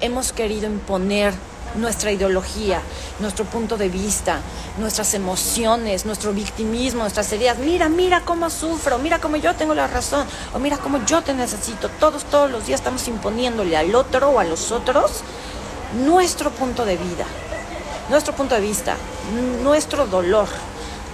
hemos 0.00 0.32
querido 0.32 0.66
imponer 0.66 1.32
nuestra 1.74 2.12
ideología, 2.12 2.82
nuestro 3.20 3.44
punto 3.44 3.76
de 3.76 3.88
vista, 3.88 4.40
nuestras 4.78 5.14
emociones, 5.14 6.04
nuestro 6.04 6.32
victimismo, 6.32 7.00
nuestras 7.00 7.32
heridas. 7.32 7.58
Mira, 7.58 7.88
mira 7.88 8.22
cómo 8.24 8.50
sufro, 8.50 8.98
mira 8.98 9.20
cómo 9.20 9.36
yo 9.36 9.54
tengo 9.54 9.74
la 9.74 9.86
razón, 9.86 10.26
o 10.52 10.58
mira 10.58 10.76
cómo 10.76 11.04
yo 11.06 11.22
te 11.22 11.34
necesito. 11.34 11.88
Todos, 12.00 12.24
todos 12.24 12.50
los 12.50 12.66
días 12.66 12.80
estamos 12.80 13.06
imponiéndole 13.08 13.76
al 13.76 13.94
otro 13.94 14.30
o 14.30 14.38
a 14.38 14.44
los 14.44 14.70
otros 14.72 15.22
nuestro 16.04 16.50
punto 16.50 16.84
de 16.84 16.96
vida, 16.96 17.26
nuestro 18.10 18.34
punto 18.34 18.54
de 18.54 18.60
vista, 18.60 18.96
nuestro 19.62 20.06
dolor 20.06 20.48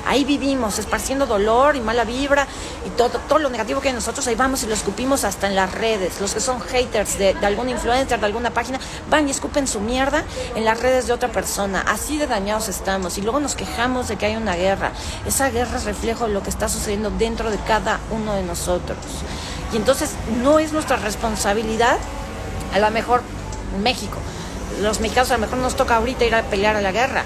ahí 0.08 0.24
vivimos, 0.24 0.78
esparciendo 0.78 1.26
dolor 1.26 1.76
y 1.76 1.80
mala 1.80 2.04
vibra 2.04 2.46
y 2.86 2.90
todo, 2.90 3.18
todo 3.28 3.38
lo 3.38 3.50
negativo 3.50 3.80
que 3.80 3.88
hay 3.88 3.90
en 3.90 3.96
nosotros, 3.96 4.26
ahí 4.26 4.34
vamos 4.34 4.62
y 4.62 4.66
lo 4.66 4.74
escupimos 4.74 5.24
hasta 5.24 5.46
en 5.46 5.54
las 5.54 5.72
redes. 5.72 6.20
Los 6.20 6.34
que 6.34 6.40
son 6.40 6.60
haters 6.60 7.18
de, 7.18 7.34
de 7.34 7.46
algún 7.46 7.68
influencer, 7.68 8.18
de 8.18 8.26
alguna 8.26 8.50
página, 8.50 8.80
van 9.10 9.28
y 9.28 9.30
escupen 9.30 9.66
su 9.66 9.80
mierda 9.80 10.24
en 10.54 10.64
las 10.64 10.80
redes 10.80 11.06
de 11.06 11.12
otra 11.12 11.28
persona. 11.30 11.84
Así 11.86 12.18
de 12.18 12.26
dañados 12.26 12.68
estamos 12.68 13.18
y 13.18 13.22
luego 13.22 13.38
nos 13.38 13.54
quejamos 13.54 14.08
de 14.08 14.16
que 14.16 14.26
hay 14.26 14.36
una 14.36 14.56
guerra. 14.56 14.92
Esa 15.26 15.50
guerra 15.50 15.76
es 15.76 15.84
reflejo 15.84 16.26
de 16.26 16.32
lo 16.32 16.42
que 16.42 16.50
está 16.50 16.68
sucediendo 16.68 17.10
dentro 17.10 17.50
de 17.50 17.58
cada 17.58 18.00
uno 18.10 18.34
de 18.34 18.42
nosotros. 18.42 18.98
Y 19.72 19.76
entonces 19.76 20.12
no 20.42 20.58
es 20.58 20.72
nuestra 20.72 20.96
responsabilidad, 20.96 21.98
a 22.72 22.78
lo 22.78 22.90
mejor 22.90 23.22
México, 23.82 24.18
los 24.80 25.00
mexicanos 25.00 25.30
a 25.30 25.34
lo 25.34 25.40
mejor 25.40 25.58
nos 25.58 25.76
toca 25.76 25.96
ahorita 25.96 26.24
ir 26.24 26.34
a 26.34 26.42
pelear 26.42 26.76
a 26.76 26.80
la 26.80 26.92
guerra. 26.92 27.24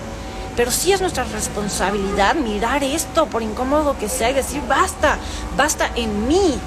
Pero 0.56 0.70
sí 0.70 0.92
es 0.92 1.00
nuestra 1.00 1.24
responsabilidad 1.24 2.34
mirar 2.34 2.84
esto, 2.84 3.26
por 3.26 3.42
incómodo 3.42 3.96
que 3.98 4.08
sea, 4.08 4.30
y 4.30 4.34
decir, 4.34 4.60
basta, 4.68 5.16
basta 5.56 5.90
en 5.96 6.28
mí, 6.28 6.58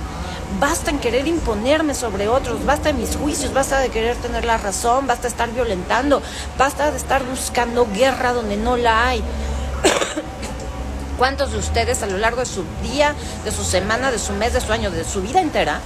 basta 0.59 0.89
en 0.89 0.99
querer 0.99 1.27
imponerme 1.27 1.93
sobre 1.93 2.27
otros, 2.27 2.65
basta 2.65 2.89
en 2.89 2.97
mis 2.97 3.15
juicios, 3.15 3.53
basta 3.53 3.79
de 3.79 3.89
querer 3.89 4.15
tener 4.17 4.45
la 4.45 4.57
razón, 4.57 5.05
basta 5.05 5.27
estar 5.27 5.51
violentando, 5.51 6.21
basta 6.57 6.91
de 6.91 6.97
estar 6.97 7.23
buscando 7.25 7.87
guerra 7.93 8.33
donde 8.33 8.57
no 8.57 8.75
la 8.75 9.07
hay. 9.07 9.21
¿Cuántos 11.17 11.51
de 11.51 11.59
ustedes 11.59 12.01
a 12.01 12.07
lo 12.07 12.17
largo 12.17 12.39
de 12.39 12.45
su 12.47 12.63
día, 12.81 13.13
de 13.43 13.51
su 13.51 13.63
semana, 13.63 14.11
de 14.11 14.19
su 14.19 14.33
mes, 14.33 14.53
de 14.53 14.61
su 14.61 14.73
año, 14.73 14.89
de 14.91 15.05
su 15.05 15.21
vida 15.21 15.41
entera, 15.41 15.79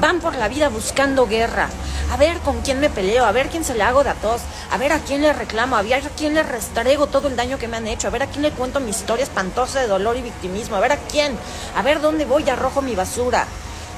van 0.00 0.20
por 0.20 0.34
la 0.36 0.48
vida 0.48 0.68
buscando 0.68 1.26
guerra? 1.26 1.68
A 2.12 2.16
ver 2.16 2.38
con 2.38 2.60
quién 2.62 2.80
me 2.80 2.90
peleo, 2.90 3.24
a 3.24 3.32
ver 3.32 3.48
quién 3.48 3.64
se 3.64 3.74
le 3.74 3.82
hago 3.82 4.04
de 4.04 4.10
a 4.10 4.14
todos, 4.14 4.42
a 4.70 4.76
ver 4.76 4.92
a 4.92 5.00
quién 5.00 5.22
le 5.22 5.32
reclamo, 5.32 5.76
a 5.76 5.82
ver 5.82 5.94
a 5.94 6.08
quién 6.16 6.34
le 6.34 6.42
restrego 6.42 7.06
todo 7.06 7.28
el 7.28 7.36
daño 7.36 7.58
que 7.58 7.68
me 7.68 7.76
han 7.76 7.86
hecho, 7.86 8.08
a 8.08 8.10
ver 8.10 8.22
a 8.22 8.26
quién 8.26 8.42
le 8.42 8.52
cuento 8.52 8.80
mi 8.80 8.90
historia 8.90 9.24
espantosa 9.24 9.80
de 9.80 9.88
dolor 9.88 10.16
y 10.16 10.22
victimismo, 10.22 10.76
a 10.76 10.80
ver 10.80 10.92
a 10.92 10.96
quién, 10.98 11.36
a 11.74 11.82
ver 11.82 12.00
dónde 12.00 12.24
voy 12.24 12.44
y 12.46 12.50
arrojo 12.50 12.82
mi 12.82 12.94
basura. 12.94 13.46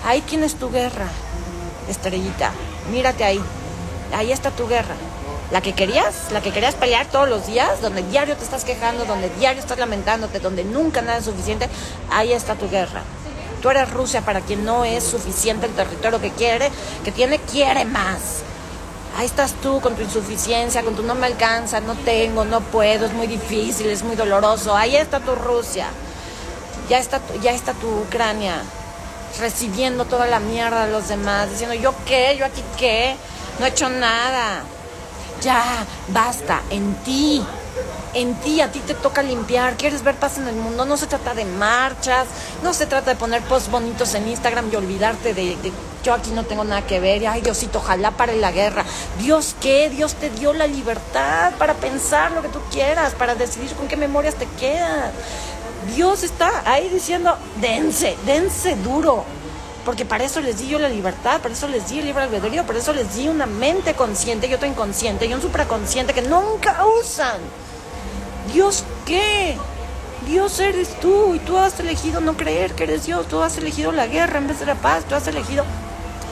Ahí 0.06 0.20
tienes 0.22 0.54
tu 0.54 0.70
guerra, 0.70 1.06
estrellita, 1.88 2.52
mírate 2.90 3.24
ahí, 3.24 3.40
ahí 4.14 4.32
está 4.32 4.50
tu 4.50 4.66
guerra. 4.68 4.94
La 5.50 5.62
que 5.62 5.72
querías, 5.72 6.30
la 6.30 6.42
que 6.42 6.52
querías 6.52 6.74
pelear 6.74 7.06
todos 7.06 7.26
los 7.26 7.46
días, 7.46 7.80
donde 7.80 8.02
diario 8.02 8.36
te 8.36 8.44
estás 8.44 8.64
quejando, 8.64 9.06
donde 9.06 9.30
diario 9.30 9.60
estás 9.60 9.78
lamentándote, 9.78 10.40
donde 10.40 10.62
nunca 10.62 11.00
nada 11.00 11.18
es 11.18 11.24
suficiente, 11.24 11.70
ahí 12.10 12.32
está 12.32 12.54
tu 12.54 12.68
guerra. 12.68 13.02
Tú 13.60 13.70
eres 13.70 13.90
Rusia 13.90 14.22
para 14.22 14.40
quien 14.40 14.64
no 14.64 14.84
es 14.84 15.04
suficiente 15.04 15.66
el 15.66 15.72
territorio 15.72 16.20
que 16.20 16.30
quiere, 16.30 16.70
que 17.04 17.12
tiene, 17.12 17.38
quiere 17.38 17.84
más. 17.84 18.42
Ahí 19.16 19.26
estás 19.26 19.54
tú 19.54 19.80
con 19.80 19.96
tu 19.96 20.02
insuficiencia, 20.02 20.82
con 20.82 20.94
tu 20.94 21.02
no 21.02 21.14
me 21.14 21.26
alcanza, 21.26 21.80
no 21.80 21.94
tengo, 21.96 22.44
no 22.44 22.60
puedo, 22.60 23.06
es 23.06 23.12
muy 23.12 23.26
difícil, 23.26 23.88
es 23.88 24.04
muy 24.04 24.14
doloroso. 24.14 24.76
Ahí 24.76 24.94
está 24.94 25.18
tu 25.18 25.34
Rusia. 25.34 25.88
Ya 26.88 26.98
está, 26.98 27.20
ya 27.42 27.50
está 27.52 27.74
tu 27.74 27.88
Ucrania 27.88 28.62
recibiendo 29.40 30.04
toda 30.04 30.26
la 30.26 30.40
mierda 30.40 30.86
de 30.86 30.92
los 30.92 31.08
demás, 31.08 31.50
diciendo 31.50 31.74
yo 31.74 31.94
qué, 32.06 32.36
yo 32.38 32.46
aquí 32.46 32.62
qué, 32.78 33.16
no 33.58 33.66
he 33.66 33.70
hecho 33.70 33.88
nada. 33.88 34.62
Ya, 35.42 35.62
basta, 36.08 36.62
en 36.70 36.94
ti, 37.04 37.44
en 38.14 38.34
ti, 38.36 38.60
a 38.60 38.72
ti 38.72 38.80
te 38.80 38.94
toca 38.94 39.22
limpiar, 39.22 39.76
quieres 39.76 40.02
ver 40.02 40.14
paz 40.14 40.38
en 40.38 40.48
el 40.48 40.56
mundo, 40.56 40.84
no 40.84 40.96
se 40.96 41.06
trata 41.06 41.34
de 41.34 41.44
marchas, 41.44 42.26
no 42.62 42.72
se 42.72 42.86
trata 42.86 43.10
de 43.10 43.16
poner 43.16 43.42
posts 43.42 43.70
bonitos 43.70 44.14
en 44.14 44.28
Instagram 44.28 44.70
y 44.72 44.76
olvidarte 44.76 45.34
de, 45.34 45.56
yo 46.02 46.14
aquí 46.14 46.30
no 46.30 46.44
tengo 46.44 46.64
nada 46.64 46.86
que 46.86 47.00
ver, 47.00 47.22
y, 47.22 47.26
ay 47.26 47.40
Diosito, 47.42 47.78
ojalá 47.78 48.12
pare 48.12 48.36
la 48.36 48.50
guerra. 48.50 48.84
Dios 49.18 49.54
qué, 49.60 49.90
Dios 49.90 50.14
te 50.14 50.30
dio 50.30 50.52
la 50.52 50.66
libertad 50.66 51.52
para 51.58 51.74
pensar 51.74 52.32
lo 52.32 52.42
que 52.42 52.48
tú 52.48 52.60
quieras, 52.70 53.14
para 53.14 53.34
decidir 53.34 53.72
con 53.74 53.88
qué 53.88 53.96
memorias 53.96 54.34
te 54.34 54.46
quedas. 54.58 55.12
Dios 55.94 56.22
está 56.22 56.62
ahí 56.64 56.88
diciendo, 56.88 57.36
dense, 57.60 58.16
dense 58.26 58.76
duro. 58.76 59.24
Porque 59.84 60.04
para 60.04 60.24
eso 60.24 60.40
les 60.40 60.58
di 60.58 60.68
yo 60.68 60.78
la 60.78 60.88
libertad, 60.88 61.40
para 61.40 61.54
eso 61.54 61.66
les 61.66 61.88
di 61.88 62.00
el 62.00 62.06
libre 62.06 62.24
albedrío, 62.24 62.66
para 62.66 62.78
eso 62.78 62.92
les 62.92 63.16
di 63.16 63.26
una 63.26 63.46
mente 63.46 63.94
consciente 63.94 64.46
y 64.46 64.52
otra 64.52 64.68
inconsciente 64.68 65.24
y 65.24 65.32
un 65.32 65.40
supraconsciente 65.40 66.12
que 66.12 66.20
nunca 66.20 66.84
usan. 67.00 67.38
Dios 68.52 68.84
qué? 69.04 69.56
Dios 70.26 70.58
eres 70.60 70.98
tú 71.00 71.34
y 71.34 71.38
tú 71.38 71.56
has 71.56 71.78
elegido 71.80 72.20
no 72.20 72.36
creer 72.36 72.72
que 72.74 72.84
eres 72.84 73.06
Dios, 73.06 73.28
tú 73.28 73.40
has 73.40 73.56
elegido 73.56 73.92
la 73.92 74.06
guerra 74.06 74.38
en 74.38 74.48
vez 74.48 74.60
de 74.60 74.66
la 74.66 74.74
paz, 74.74 75.04
tú 75.04 75.14
has 75.14 75.26
elegido 75.26 75.64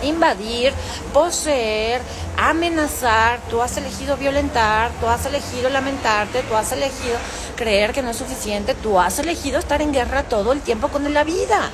invadir, 0.03 0.73
poseer, 1.13 2.03
amenazar, 2.37 3.41
tú 3.49 3.63
has 3.63 3.77
elegido 3.77 4.17
violentar, 4.17 4.91
tú 5.01 5.07
has 5.07 5.25
elegido 5.27 5.71
lamentarte, 5.71 6.43
tú 6.43 6.55
has 6.57 6.73
elegido 6.73 7.17
creer 7.57 7.93
que 7.93 8.03
no 8.03 8.11
es 8.11 8.17
suficiente, 8.17 8.75
tú 8.75 9.01
has 9.01 9.19
elegido 9.19 9.59
estar 9.59 9.81
en 9.81 9.93
guerra 9.93 10.25
todo 10.25 10.53
el 10.53 10.61
tiempo 10.61 10.89
con 10.89 11.13
la 11.13 11.25
vida. 11.25 11.71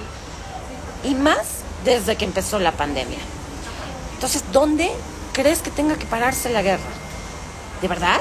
Y 1.05 1.15
más 1.15 1.63
desde 1.85 2.17
que 2.17 2.25
empezó 2.25 2.59
la 2.61 2.73
pandemia. 2.73 3.19
Entonces, 4.15 4.45
¿dónde 4.53 4.93
crees 5.33 5.61
que 5.61 5.71
tenga 5.71 5.97
que 5.97 6.07
pararse 6.07 6.51
la 6.51 6.63
guerra? 6.63 6.83
¿De 7.81 7.89
verdad? 7.89 8.21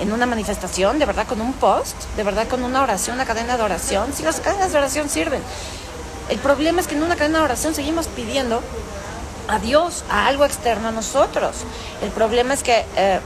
¿En 0.00 0.12
una 0.12 0.26
manifestación? 0.26 0.98
¿De 0.98 1.06
verdad 1.06 1.26
con 1.26 1.40
un 1.40 1.52
post? 1.54 1.96
¿De 2.16 2.22
verdad 2.22 2.46
con 2.48 2.62
una 2.62 2.82
oración, 2.82 3.14
una 3.14 3.24
cadena 3.24 3.56
de 3.56 3.62
oración? 3.62 4.12
Si 4.12 4.22
las 4.22 4.40
cadenas 4.40 4.72
de 4.72 4.78
oración 4.78 5.08
sirven. 5.08 5.42
El 6.28 6.38
problema 6.38 6.80
es 6.80 6.86
que 6.86 6.96
en 6.96 7.02
una 7.02 7.16
cadena 7.16 7.38
de 7.38 7.44
oración 7.44 7.74
seguimos 7.74 8.08
pidiendo 8.08 8.62
a 9.48 9.58
Dios, 9.58 10.04
a 10.10 10.26
algo 10.26 10.44
externo 10.44 10.88
a 10.88 10.92
nosotros. 10.92 11.56
El 12.02 12.10
problema 12.10 12.54
es 12.54 12.62
que... 12.62 12.84
Eh, 12.96 13.20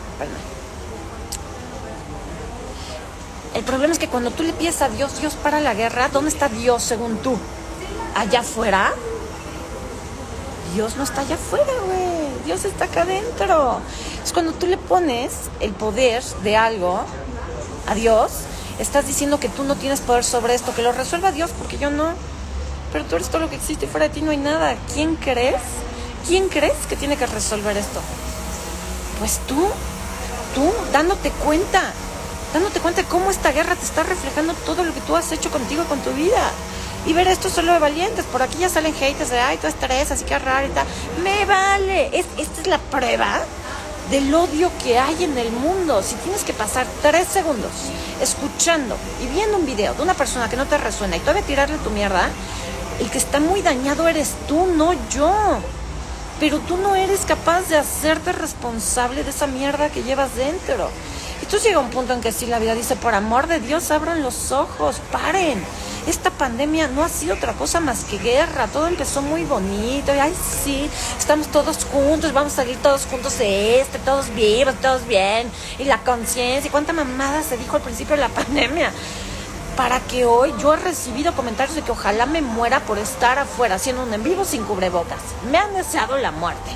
el 3.54 3.64
problema 3.64 3.92
es 3.92 3.98
que 3.98 4.08
cuando 4.08 4.30
tú 4.30 4.44
le 4.44 4.52
pides 4.52 4.80
a 4.80 4.88
Dios, 4.88 5.18
Dios 5.20 5.34
para 5.34 5.60
la 5.60 5.74
guerra, 5.74 6.08
¿dónde 6.08 6.30
está 6.30 6.48
Dios 6.48 6.82
según 6.82 7.18
tú? 7.18 7.36
¿Allá 8.14 8.40
afuera? 8.40 8.92
Dios 10.74 10.96
no 10.96 11.02
está 11.02 11.22
allá 11.22 11.34
afuera, 11.34 11.72
güey. 11.84 12.44
Dios 12.44 12.64
está 12.64 12.84
acá 12.84 13.02
adentro. 13.02 13.80
Es 14.24 14.32
cuando 14.32 14.52
tú 14.52 14.66
le 14.66 14.76
pones 14.76 15.32
el 15.60 15.72
poder 15.72 16.22
de 16.42 16.56
algo 16.56 17.00
a 17.86 17.94
Dios, 17.94 18.30
estás 18.78 19.06
diciendo 19.06 19.40
que 19.40 19.48
tú 19.48 19.64
no 19.64 19.76
tienes 19.76 20.00
poder 20.00 20.24
sobre 20.24 20.54
esto, 20.54 20.74
que 20.74 20.82
lo 20.82 20.92
resuelva 20.92 21.32
Dios, 21.32 21.50
porque 21.58 21.78
yo 21.78 21.90
no. 21.90 22.12
Pero 22.92 23.04
tú 23.04 23.16
eres 23.16 23.28
todo 23.28 23.40
lo 23.40 23.48
que 23.48 23.56
existe 23.56 23.86
y 23.86 23.88
fuera 23.88 24.08
de 24.08 24.14
ti 24.14 24.20
no 24.20 24.30
hay 24.30 24.36
nada. 24.36 24.76
¿Quién 24.92 25.16
crees? 25.16 25.60
¿Quién 26.26 26.48
crees 26.48 26.86
que 26.88 26.96
tiene 26.96 27.16
que 27.16 27.26
resolver 27.26 27.76
esto? 27.76 28.00
Pues 29.18 29.40
tú, 29.46 29.68
tú, 30.54 30.72
dándote 30.92 31.30
cuenta, 31.30 31.82
dándote 32.52 32.80
cuenta 32.80 33.02
de 33.02 33.08
cómo 33.08 33.30
esta 33.30 33.52
guerra 33.52 33.74
te 33.74 33.84
está 33.84 34.02
reflejando 34.02 34.54
todo 34.66 34.84
lo 34.84 34.92
que 34.92 35.00
tú 35.00 35.16
has 35.16 35.30
hecho 35.32 35.50
contigo, 35.50 35.84
con 35.84 36.00
tu 36.00 36.10
vida. 36.10 36.50
Y 37.06 37.14
ver 37.14 37.28
esto 37.28 37.48
solo 37.48 37.72
de 37.72 37.78
valientes. 37.78 38.26
Por 38.26 38.42
aquí 38.42 38.58
ya 38.58 38.68
salen 38.68 38.94
haters 38.94 39.30
de, 39.30 39.40
ay, 39.40 39.56
tú 39.56 39.66
estrés, 39.66 40.10
así 40.10 40.24
que 40.24 40.38
raro 40.38 40.66
y 40.66 40.70
tal. 40.70 40.86
Me 41.22 41.46
vale. 41.46 42.18
Es, 42.18 42.26
esta 42.36 42.60
es 42.60 42.66
la 42.66 42.78
prueba 42.78 43.40
del 44.10 44.34
odio 44.34 44.70
que 44.82 44.98
hay 44.98 45.24
en 45.24 45.38
el 45.38 45.50
mundo. 45.52 46.02
Si 46.02 46.14
tienes 46.16 46.44
que 46.44 46.52
pasar 46.52 46.86
tres 47.02 47.28
segundos 47.28 47.70
escuchando 48.20 48.96
y 49.22 49.26
viendo 49.28 49.56
un 49.56 49.66
video 49.66 49.94
de 49.94 50.02
una 50.02 50.14
persona 50.14 50.48
que 50.48 50.56
no 50.56 50.66
te 50.66 50.78
resuena 50.78 51.16
y 51.16 51.20
todavía 51.20 51.42
tirarle 51.42 51.78
tu 51.78 51.90
mierda, 51.90 52.28
el 52.98 53.10
que 53.10 53.18
está 53.18 53.40
muy 53.40 53.62
dañado 53.62 54.08
eres 54.08 54.34
tú, 54.46 54.66
no 54.66 54.92
yo. 55.10 55.32
Pero 56.38 56.58
tú 56.60 56.76
no 56.76 56.96
eres 56.96 57.20
capaz 57.26 57.68
de 57.68 57.76
hacerte 57.76 58.32
responsable 58.32 59.24
de 59.24 59.30
esa 59.30 59.46
mierda 59.46 59.90
que 59.90 60.02
llevas 60.02 60.34
dentro. 60.34 60.90
Y 61.42 61.46
tú 61.46 61.58
llega 61.58 61.78
un 61.78 61.90
punto 61.90 62.12
en 62.12 62.20
que 62.20 62.32
sí 62.32 62.46
la 62.46 62.58
vida 62.58 62.74
dice, 62.74 62.96
por 62.96 63.14
amor 63.14 63.46
de 63.46 63.60
Dios, 63.60 63.90
abran 63.90 64.22
los 64.22 64.52
ojos, 64.52 64.96
paren 65.12 65.62
esta 66.06 66.30
pandemia 66.30 66.88
no 66.88 67.02
ha 67.02 67.08
sido 67.08 67.34
otra 67.34 67.52
cosa 67.52 67.80
más 67.80 68.04
que 68.04 68.18
guerra. 68.18 68.66
Todo 68.68 68.86
empezó 68.86 69.22
muy 69.22 69.44
bonito. 69.44 70.12
Ay, 70.12 70.34
sí, 70.64 70.88
estamos 71.18 71.48
todos 71.48 71.84
juntos, 71.84 72.32
vamos 72.32 72.52
a 72.54 72.56
salir 72.56 72.76
todos 72.78 73.06
juntos 73.06 73.38
de 73.38 73.80
este, 73.80 73.98
todos 73.98 74.34
vivos, 74.34 74.74
todos 74.80 75.06
bien. 75.06 75.50
Y 75.78 75.84
la 75.84 75.98
conciencia. 75.98 76.68
¿Y 76.68 76.70
cuánta 76.70 76.92
mamada 76.92 77.42
se 77.42 77.56
dijo 77.56 77.76
al 77.76 77.82
principio 77.82 78.16
de 78.16 78.22
la 78.22 78.28
pandemia? 78.40 78.92
Para 79.76 80.00
que 80.00 80.24
hoy 80.24 80.52
yo 80.60 80.74
he 80.74 80.76
recibido 80.76 81.34
comentarios 81.34 81.76
de 81.76 81.82
que 81.82 81.92
ojalá 81.92 82.26
me 82.26 82.42
muera 82.42 82.80
por 82.80 82.98
estar 82.98 83.38
afuera 83.38 83.76
haciendo 83.76 84.02
un 84.02 84.12
en 84.12 84.22
vivo 84.22 84.44
sin 84.44 84.64
cubrebocas. 84.64 85.20
Me 85.50 85.58
han 85.58 85.74
deseado 85.74 86.18
la 86.18 86.30
muerte. 86.32 86.70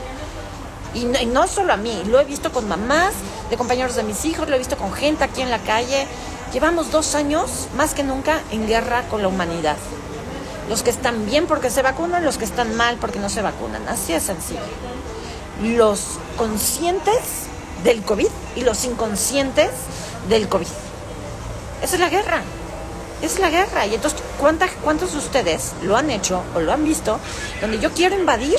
Y 0.94 1.06
no, 1.06 1.20
y 1.20 1.26
no, 1.26 1.46
solo 1.48 1.72
a 1.72 1.76
mí, 1.76 2.02
lo 2.06 2.20
he 2.20 2.24
visto 2.24 2.52
con 2.52 2.68
mamás, 2.68 3.14
de 3.50 3.56
compañeros 3.56 3.96
de 3.96 4.04
mis 4.04 4.24
hijos, 4.24 4.48
lo 4.48 4.54
he 4.54 4.58
visto 4.58 4.76
con 4.76 4.92
gente 4.92 5.24
aquí 5.24 5.42
en 5.42 5.50
la 5.50 5.58
calle. 5.58 6.06
Llevamos 6.52 6.90
dos 6.90 7.14
años, 7.14 7.68
más 7.76 7.94
que 7.94 8.02
nunca, 8.04 8.40
en 8.50 8.66
guerra 8.66 9.02
con 9.08 9.22
la 9.22 9.28
humanidad. 9.28 9.76
Los 10.68 10.82
que 10.82 10.90
están 10.90 11.26
bien 11.26 11.46
porque 11.46 11.70
se 11.70 11.82
vacunan, 11.82 12.24
los 12.24 12.38
que 12.38 12.44
están 12.44 12.76
mal 12.76 12.96
porque 13.00 13.18
no 13.18 13.28
se 13.28 13.42
vacunan. 13.42 13.86
Así 13.88 14.12
es 14.12 14.22
sencillo. 14.22 14.60
Los 15.62 16.18
conscientes 16.36 17.18
del 17.82 18.02
COVID 18.02 18.28
y 18.56 18.62
los 18.62 18.84
inconscientes 18.84 19.70
del 20.28 20.48
COVID. 20.48 20.66
Esa 21.82 21.94
es 21.94 22.00
la 22.00 22.08
guerra. 22.08 22.42
Es 23.20 23.38
la 23.38 23.50
guerra. 23.50 23.86
Y 23.86 23.94
entonces, 23.94 24.20
¿cuántos 24.82 25.12
de 25.12 25.18
ustedes 25.18 25.72
lo 25.82 25.96
han 25.96 26.10
hecho 26.10 26.42
o 26.54 26.60
lo 26.60 26.72
han 26.72 26.84
visto? 26.84 27.18
Donde 27.60 27.78
yo 27.78 27.92
quiero 27.92 28.18
invadir 28.18 28.58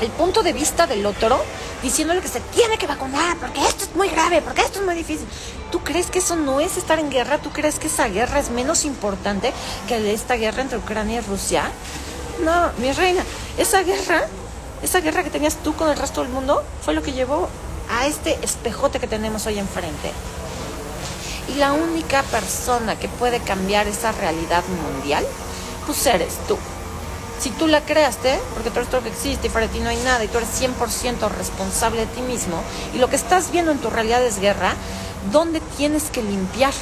el 0.00 0.08
punto 0.10 0.42
de 0.42 0.52
vista 0.52 0.86
del 0.86 1.06
otro 1.06 1.42
diciéndole 1.82 2.20
que 2.20 2.28
se 2.28 2.40
tiene 2.40 2.76
que 2.78 2.86
vacunar 2.86 3.36
porque 3.38 3.60
esto 3.66 3.84
es 3.84 3.94
muy 3.94 4.08
grave, 4.08 4.42
porque 4.42 4.62
esto 4.62 4.80
es 4.80 4.84
muy 4.84 4.94
difícil. 4.94 5.26
¿Tú 5.70 5.80
crees 5.80 6.10
que 6.10 6.20
eso 6.20 6.36
no 6.36 6.60
es 6.60 6.76
estar 6.76 6.98
en 6.98 7.10
guerra? 7.10 7.38
¿Tú 7.38 7.50
crees 7.50 7.78
que 7.78 7.88
esa 7.88 8.08
guerra 8.08 8.38
es 8.38 8.50
menos 8.50 8.84
importante 8.84 9.52
que 9.88 10.12
esta 10.12 10.34
guerra 10.34 10.62
entre 10.62 10.78
Ucrania 10.78 11.18
y 11.18 11.20
Rusia? 11.20 11.70
No, 12.44 12.70
mi 12.78 12.92
reina, 12.92 13.24
esa 13.58 13.82
guerra, 13.82 14.26
esa 14.82 15.00
guerra 15.00 15.24
que 15.24 15.30
tenías 15.30 15.56
tú 15.56 15.74
con 15.74 15.88
el 15.90 15.96
resto 15.96 16.22
del 16.22 16.30
mundo 16.30 16.62
fue 16.82 16.94
lo 16.94 17.02
que 17.02 17.12
llevó 17.12 17.48
a 17.90 18.06
este 18.06 18.38
espejote 18.42 19.00
que 19.00 19.06
tenemos 19.06 19.46
hoy 19.46 19.58
enfrente. 19.58 20.12
Y 21.48 21.58
la 21.58 21.72
única 21.72 22.22
persona 22.24 22.96
que 22.98 23.08
puede 23.08 23.40
cambiar 23.40 23.86
esa 23.86 24.12
realidad 24.12 24.64
mundial, 24.68 25.24
pues 25.86 26.04
eres 26.06 26.34
tú. 26.46 26.56
Si 27.38 27.50
tú 27.50 27.66
la 27.66 27.82
creaste, 27.82 28.40
porque 28.54 28.70
tú 28.70 28.78
eres 28.78 28.88
todo 28.88 29.02
lo 29.02 29.06
que 29.06 29.12
existe 29.12 29.48
y 29.48 29.50
para 29.50 29.68
ti 29.68 29.80
no 29.80 29.90
hay 29.90 29.98
nada 29.98 30.24
y 30.24 30.28
tú 30.28 30.38
eres 30.38 30.48
100% 30.60 31.28
responsable 31.30 32.00
de 32.00 32.06
ti 32.06 32.22
mismo 32.22 32.62
y 32.94 32.98
lo 32.98 33.10
que 33.10 33.16
estás 33.16 33.50
viendo 33.50 33.72
en 33.72 33.78
tu 33.78 33.90
realidad 33.90 34.24
es 34.24 34.40
guerra, 34.40 34.74
¿dónde 35.32 35.60
tienes 35.76 36.04
que 36.04 36.22
limpiar? 36.22 36.74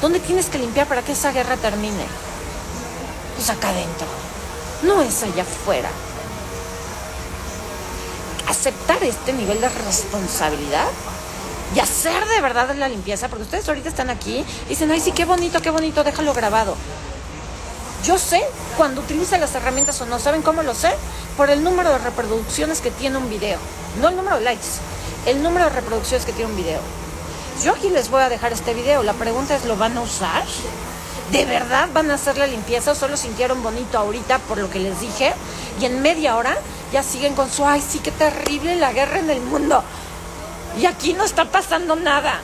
¿Dónde 0.00 0.20
tienes 0.20 0.46
que 0.46 0.58
limpiar 0.58 0.86
para 0.86 1.02
que 1.02 1.12
esa 1.12 1.32
guerra 1.32 1.56
termine? 1.56 2.04
Pues 3.36 3.50
acá 3.50 3.70
adentro, 3.70 4.06
no 4.82 5.02
es 5.02 5.22
allá 5.22 5.42
afuera. 5.42 5.88
Aceptar 8.48 9.02
este 9.02 9.32
nivel 9.32 9.60
de 9.60 9.68
responsabilidad 9.68 10.88
y 11.74 11.80
hacer 11.80 12.24
de 12.26 12.40
verdad 12.40 12.74
la 12.76 12.88
limpieza, 12.88 13.28
porque 13.28 13.44
ustedes 13.44 13.68
ahorita 13.68 13.88
están 13.88 14.10
aquí 14.10 14.44
y 14.66 14.68
dicen, 14.68 14.90
ay, 14.90 15.00
sí, 15.00 15.12
qué 15.12 15.24
bonito, 15.24 15.60
qué 15.60 15.70
bonito, 15.70 16.04
déjalo 16.04 16.34
grabado. 16.34 16.76
Yo 18.04 18.18
sé 18.18 18.44
cuando 18.76 19.00
utiliza 19.00 19.38
las 19.38 19.54
herramientas 19.54 19.98
o 20.02 20.06
no. 20.06 20.18
¿Saben 20.18 20.42
cómo 20.42 20.62
lo 20.62 20.74
sé? 20.74 20.92
Por 21.38 21.48
el 21.48 21.64
número 21.64 21.90
de 21.90 21.98
reproducciones 21.98 22.82
que 22.82 22.90
tiene 22.90 23.16
un 23.16 23.30
video. 23.30 23.58
No 24.00 24.10
el 24.10 24.16
número 24.16 24.36
de 24.36 24.44
likes, 24.44 24.66
el 25.24 25.42
número 25.42 25.64
de 25.64 25.70
reproducciones 25.70 26.26
que 26.26 26.32
tiene 26.32 26.50
un 26.50 26.56
video. 26.56 26.80
Yo 27.62 27.72
aquí 27.72 27.88
les 27.88 28.10
voy 28.10 28.22
a 28.22 28.28
dejar 28.28 28.52
este 28.52 28.74
video. 28.74 29.02
La 29.02 29.12
pregunta 29.12 29.54
es, 29.54 29.64
¿lo 29.64 29.76
van 29.76 29.96
a 29.96 30.00
usar? 30.00 30.44
¿De 31.30 31.44
verdad 31.44 31.88
van 31.92 32.10
a 32.10 32.14
hacer 32.14 32.36
la 32.36 32.46
limpieza 32.46 32.94
solo 32.94 33.16
sintieron 33.16 33.62
bonito 33.62 33.96
ahorita 33.98 34.38
por 34.40 34.58
lo 34.58 34.70
que 34.70 34.80
les 34.80 35.00
dije? 35.00 35.32
Y 35.80 35.86
en 35.86 36.02
media 36.02 36.36
hora 36.36 36.56
ya 36.92 37.02
siguen 37.02 37.34
con 37.34 37.50
su, 37.50 37.64
ay, 37.64 37.80
sí, 37.80 38.00
qué 38.00 38.10
terrible 38.10 38.76
la 38.76 38.92
guerra 38.92 39.20
en 39.20 39.30
el 39.30 39.40
mundo. 39.40 39.82
Y 40.78 40.86
aquí 40.86 41.12
no 41.12 41.24
está 41.24 41.46
pasando 41.46 41.96
nada. 41.96 42.40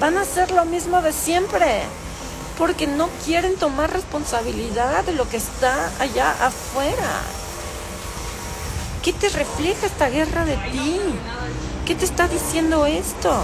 Van 0.00 0.16
a 0.16 0.22
hacer 0.22 0.50
lo 0.52 0.64
mismo 0.64 1.02
de 1.02 1.12
siempre 1.12 1.82
porque 2.58 2.86
no 2.86 3.08
quieren 3.24 3.56
tomar 3.56 3.92
responsabilidad 3.92 5.04
de 5.04 5.12
lo 5.12 5.28
que 5.28 5.36
está 5.36 5.90
allá 5.98 6.30
afuera. 6.40 7.20
¿Qué 9.02 9.12
te 9.12 9.28
refleja 9.28 9.86
esta 9.86 10.08
guerra 10.08 10.44
de 10.44 10.56
ti? 10.56 11.00
¿Qué 11.84 11.94
te 11.94 12.04
está 12.04 12.28
diciendo 12.28 12.86
esto? 12.86 13.40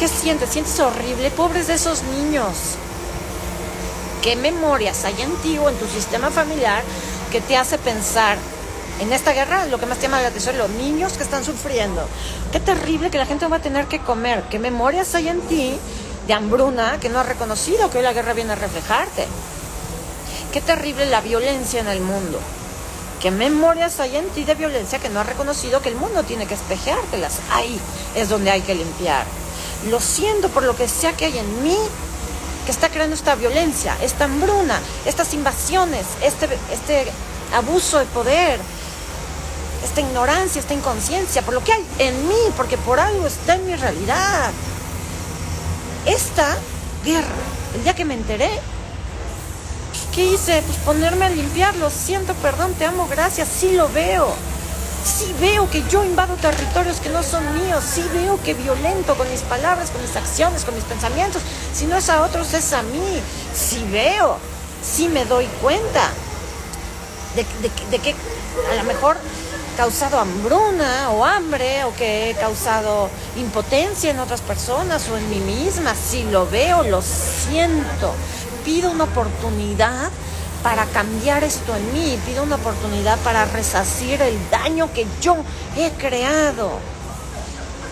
¿Qué 0.00 0.08
sientes? 0.08 0.48
¿Sientes 0.48 0.80
horrible? 0.80 1.30
Pobres 1.30 1.66
de 1.66 1.74
esos 1.74 2.02
niños. 2.02 2.54
¿Qué 4.22 4.34
memorias 4.34 5.04
hay 5.04 5.20
en 5.20 5.36
ti 5.42 5.58
o 5.58 5.68
en 5.68 5.76
tu 5.76 5.86
sistema 5.86 6.30
familiar 6.30 6.82
que 7.30 7.42
te 7.42 7.56
hace 7.56 7.76
pensar 7.76 8.38
en 8.98 9.12
esta 9.12 9.32
guerra? 9.32 9.66
Lo 9.66 9.78
que 9.78 9.84
más 9.84 9.98
te 9.98 10.04
llama 10.04 10.22
la 10.22 10.28
atención 10.28 10.56
los 10.56 10.70
niños 10.70 11.12
que 11.12 11.22
están 11.22 11.44
sufriendo. 11.44 12.02
Qué 12.50 12.60
terrible 12.60 13.10
que 13.10 13.18
la 13.18 13.26
gente 13.26 13.46
va 13.46 13.58
a 13.58 13.62
tener 13.62 13.86
que 13.86 13.98
comer. 13.98 14.42
¿Qué 14.50 14.58
memorias 14.58 15.14
hay 15.14 15.28
en 15.28 15.42
ti 15.42 15.78
de 16.26 16.32
hambruna 16.32 16.98
que 16.98 17.08
no 17.08 17.18
ha 17.18 17.22
reconocido 17.22 17.90
que 17.90 17.98
hoy 17.98 18.04
la 18.04 18.12
guerra 18.12 18.32
viene 18.32 18.52
a 18.52 18.56
reflejarte. 18.56 19.26
Qué 20.52 20.60
terrible 20.60 21.06
la 21.06 21.20
violencia 21.20 21.80
en 21.80 21.88
el 21.88 22.00
mundo. 22.00 22.38
Qué 23.20 23.30
memorias 23.30 24.00
hay 24.00 24.16
en 24.16 24.28
ti 24.30 24.44
de 24.44 24.54
violencia 24.54 24.98
que 24.98 25.10
no 25.10 25.20
ha 25.20 25.24
reconocido 25.24 25.82
que 25.82 25.90
el 25.90 25.96
mundo 25.96 26.22
tiene 26.22 26.46
que 26.46 26.54
espejeártelas. 26.54 27.40
Ahí 27.50 27.78
es 28.14 28.30
donde 28.30 28.50
hay 28.50 28.62
que 28.62 28.74
limpiar. 28.74 29.26
Lo 29.88 30.00
siento 30.00 30.48
por 30.48 30.62
lo 30.62 30.76
que 30.76 30.88
sea 30.88 31.12
que 31.14 31.26
hay 31.26 31.38
en 31.38 31.62
mí 31.62 31.76
que 32.66 32.72
está 32.72 32.90
creando 32.90 33.14
esta 33.14 33.34
violencia, 33.34 33.96
esta 34.02 34.24
hambruna, 34.24 34.80
estas 35.06 35.32
invasiones, 35.32 36.04
este, 36.22 36.48
este 36.70 37.10
abuso 37.54 37.98
de 37.98 38.04
poder, 38.06 38.60
esta 39.82 40.02
ignorancia, 40.02 40.60
esta 40.60 40.74
inconsciencia, 40.74 41.42
por 41.42 41.54
lo 41.54 41.64
que 41.64 41.72
hay 41.72 41.84
en 41.98 42.28
mí, 42.28 42.34
porque 42.56 42.76
por 42.76 43.00
algo 43.00 43.26
está 43.26 43.54
en 43.54 43.66
mi 43.66 43.74
realidad 43.74 44.50
esta 46.06 46.56
guerra, 47.04 47.26
el 47.74 47.84
día 47.84 47.94
que 47.94 48.04
me 48.04 48.14
enteré, 48.14 48.50
¿qué 50.14 50.24
hice? 50.24 50.62
Pues 50.62 50.78
ponerme 50.78 51.26
a 51.26 51.30
limpiar, 51.30 51.74
lo 51.76 51.90
siento, 51.90 52.34
perdón, 52.34 52.74
te 52.74 52.84
amo, 52.84 53.06
gracias, 53.08 53.48
sí 53.48 53.72
lo 53.72 53.88
veo. 53.88 54.34
Sí 55.04 55.34
veo 55.40 55.68
que 55.70 55.82
yo 55.88 56.04
invado 56.04 56.34
territorios 56.36 57.00
que 57.00 57.08
no 57.08 57.22
son 57.22 57.42
míos, 57.54 57.82
sí 57.84 58.04
veo 58.12 58.40
que 58.42 58.54
violento 58.54 59.14
con 59.16 59.30
mis 59.30 59.40
palabras, 59.40 59.90
con 59.90 60.02
mis 60.02 60.14
acciones, 60.16 60.64
con 60.64 60.74
mis 60.74 60.84
pensamientos. 60.84 61.42
Si 61.72 61.86
no 61.86 61.96
es 61.96 62.08
a 62.10 62.22
otros, 62.22 62.52
es 62.54 62.72
a 62.72 62.82
mí. 62.82 63.22
Sí 63.54 63.86
veo, 63.90 64.38
sí 64.82 65.08
me 65.08 65.24
doy 65.24 65.46
cuenta 65.62 66.10
de, 67.34 67.44
de 67.90 67.98
que 67.98 68.14
a 68.70 68.74
lo 68.74 68.84
mejor 68.84 69.16
causado 69.76 70.18
hambruna 70.18 71.10
o 71.10 71.24
hambre 71.24 71.84
o 71.84 71.94
que 71.94 72.30
he 72.30 72.34
causado 72.34 73.08
impotencia 73.36 74.10
en 74.10 74.18
otras 74.18 74.42
personas 74.42 75.08
o 75.08 75.16
en 75.16 75.30
mí 75.30 75.40
misma. 75.40 75.94
Si 75.94 76.24
lo 76.24 76.46
veo, 76.46 76.82
lo 76.82 77.00
siento. 77.00 78.12
Pido 78.64 78.90
una 78.90 79.04
oportunidad 79.04 80.10
para 80.62 80.84
cambiar 80.86 81.44
esto 81.44 81.74
en 81.74 81.92
mí. 81.92 82.18
Pido 82.26 82.42
una 82.42 82.56
oportunidad 82.56 83.18
para 83.20 83.44
resacir 83.46 84.20
el 84.22 84.38
daño 84.50 84.92
que 84.92 85.06
yo 85.20 85.36
he 85.76 85.90
creado. 85.92 86.70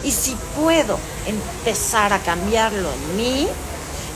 Y 0.05 0.13
si 0.13 0.37
puedo 0.57 0.99
empezar 1.27 2.13
a 2.13 2.19
cambiarlo 2.21 2.89
en 2.93 3.17
mí 3.17 3.49